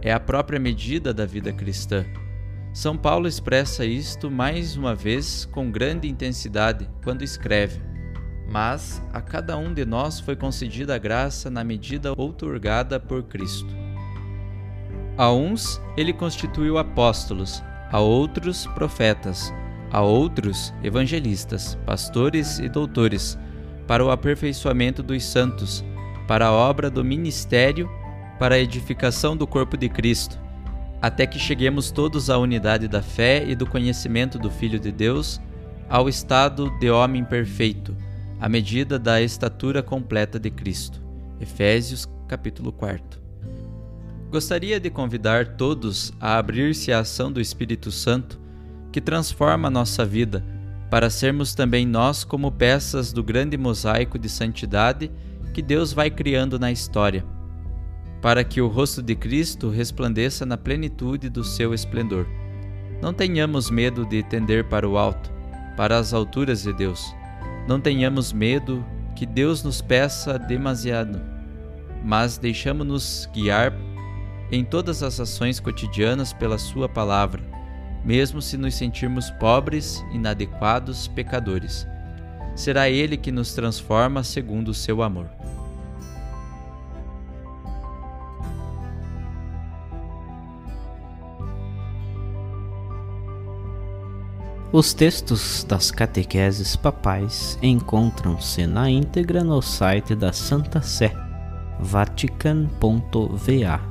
é 0.01 0.13
a 0.13 0.21
própria 0.21 0.57
medida 0.57 1.13
da 1.13 1.25
vida 1.25 1.51
cristã. 1.51 2.05
São 2.73 2.95
Paulo 2.95 3.27
expressa 3.27 3.83
isto 3.83 4.31
mais 4.31 4.77
uma 4.77 4.95
vez 4.95 5.43
com 5.43 5.69
grande 5.69 6.07
intensidade 6.07 6.89
quando 7.03 7.23
escreve: 7.23 7.81
Mas 8.49 9.03
a 9.11 9.19
cada 9.19 9.57
um 9.57 9.73
de 9.73 9.83
nós 9.83 10.17
foi 10.21 10.37
concedida 10.37 10.95
a 10.95 10.97
graça 10.97 11.49
na 11.49 11.61
medida 11.61 12.13
outorgada 12.15 13.01
por 13.01 13.23
Cristo. 13.23 13.75
A 15.17 15.29
uns 15.29 15.81
ele 15.97 16.13
constituiu 16.13 16.77
apóstolos, 16.77 17.61
a 17.91 17.99
outros 17.99 18.65
profetas, 18.67 19.53
a 19.91 20.01
outros 20.01 20.73
evangelistas, 20.83 21.77
pastores 21.85 22.59
e 22.59 22.69
doutores, 22.69 23.37
para 23.87 24.05
o 24.05 24.11
aperfeiçoamento 24.11 25.03
dos 25.03 25.23
santos, 25.23 25.83
para 26.27 26.47
a 26.47 26.51
obra 26.51 26.89
do 26.89 27.03
ministério 27.03 27.89
para 28.41 28.55
a 28.55 28.59
edificação 28.59 29.37
do 29.37 29.45
corpo 29.45 29.77
de 29.77 29.87
Cristo, 29.87 30.41
até 30.99 31.27
que 31.27 31.37
cheguemos 31.37 31.91
todos 31.91 32.27
à 32.27 32.39
unidade 32.39 32.87
da 32.87 32.99
fé 32.99 33.45
e 33.47 33.53
do 33.53 33.67
conhecimento 33.67 34.39
do 34.39 34.49
Filho 34.49 34.79
de 34.79 34.91
Deus, 34.91 35.39
ao 35.87 36.09
estado 36.09 36.67
de 36.79 36.89
homem 36.89 37.23
perfeito, 37.23 37.95
à 38.39 38.49
medida 38.49 38.97
da 38.97 39.21
estatura 39.21 39.83
completa 39.83 40.39
de 40.39 40.49
Cristo. 40.49 40.99
Efésios 41.39 42.09
capítulo 42.27 42.71
4. 42.71 43.21
Gostaria 44.31 44.79
de 44.79 44.89
convidar 44.89 45.55
todos 45.55 46.11
a 46.19 46.39
abrir-se 46.39 46.91
à 46.91 47.01
ação 47.01 47.31
do 47.31 47.39
Espírito 47.39 47.91
Santo, 47.91 48.40
que 48.91 49.01
transforma 49.01 49.67
a 49.67 49.71
nossa 49.71 50.05
vida, 50.05 50.43
para 50.89 51.09
sermos 51.09 51.55
também 51.55 51.85
nós 51.85 52.23
como 52.23 52.51
peças 52.51 53.13
do 53.13 53.23
grande 53.23 53.57
mosaico 53.57 54.19
de 54.19 54.27
santidade 54.27 55.11
que 55.53 55.61
Deus 55.61 55.93
vai 55.93 56.09
criando 56.09 56.59
na 56.59 56.71
história 56.71 57.25
para 58.21 58.43
que 58.43 58.61
o 58.61 58.67
rosto 58.67 59.01
de 59.01 59.15
Cristo 59.15 59.69
resplandeça 59.69 60.45
na 60.45 60.55
plenitude 60.55 61.27
do 61.27 61.43
seu 61.43 61.73
esplendor. 61.73 62.27
Não 63.01 63.13
tenhamos 63.13 63.71
medo 63.71 64.05
de 64.05 64.21
tender 64.21 64.69
para 64.69 64.87
o 64.87 64.97
alto, 64.97 65.31
para 65.75 65.97
as 65.97 66.13
alturas 66.13 66.61
de 66.61 66.71
Deus. 66.71 67.15
Não 67.67 67.81
tenhamos 67.81 68.31
medo 68.31 68.85
que 69.15 69.25
Deus 69.25 69.63
nos 69.63 69.81
peça 69.81 70.37
demasiado, 70.37 71.19
mas 72.03 72.37
deixamos-nos 72.37 73.27
guiar 73.33 73.73
em 74.51 74.63
todas 74.63 75.01
as 75.01 75.19
ações 75.19 75.59
cotidianas 75.59 76.31
pela 76.31 76.59
Sua 76.59 76.87
palavra, 76.87 77.41
mesmo 78.03 78.41
se 78.41 78.57
nos 78.57 78.75
sentirmos 78.75 79.29
pobres, 79.31 80.03
inadequados, 80.11 81.07
pecadores. 81.07 81.87
Será 82.55 82.89
Ele 82.89 83.17
que 83.17 83.31
nos 83.31 83.53
transforma 83.53 84.23
segundo 84.23 84.69
o 84.69 84.73
seu 84.73 85.01
amor. 85.01 85.29
Os 94.73 94.93
textos 94.93 95.65
das 95.67 95.91
catequeses 95.91 96.77
papais 96.77 97.59
encontram-se 97.61 98.65
na 98.65 98.89
íntegra 98.89 99.43
no 99.43 99.61
site 99.61 100.15
da 100.15 100.31
Santa 100.31 100.81
Sé, 100.81 101.11
vatican.va. 101.77 103.90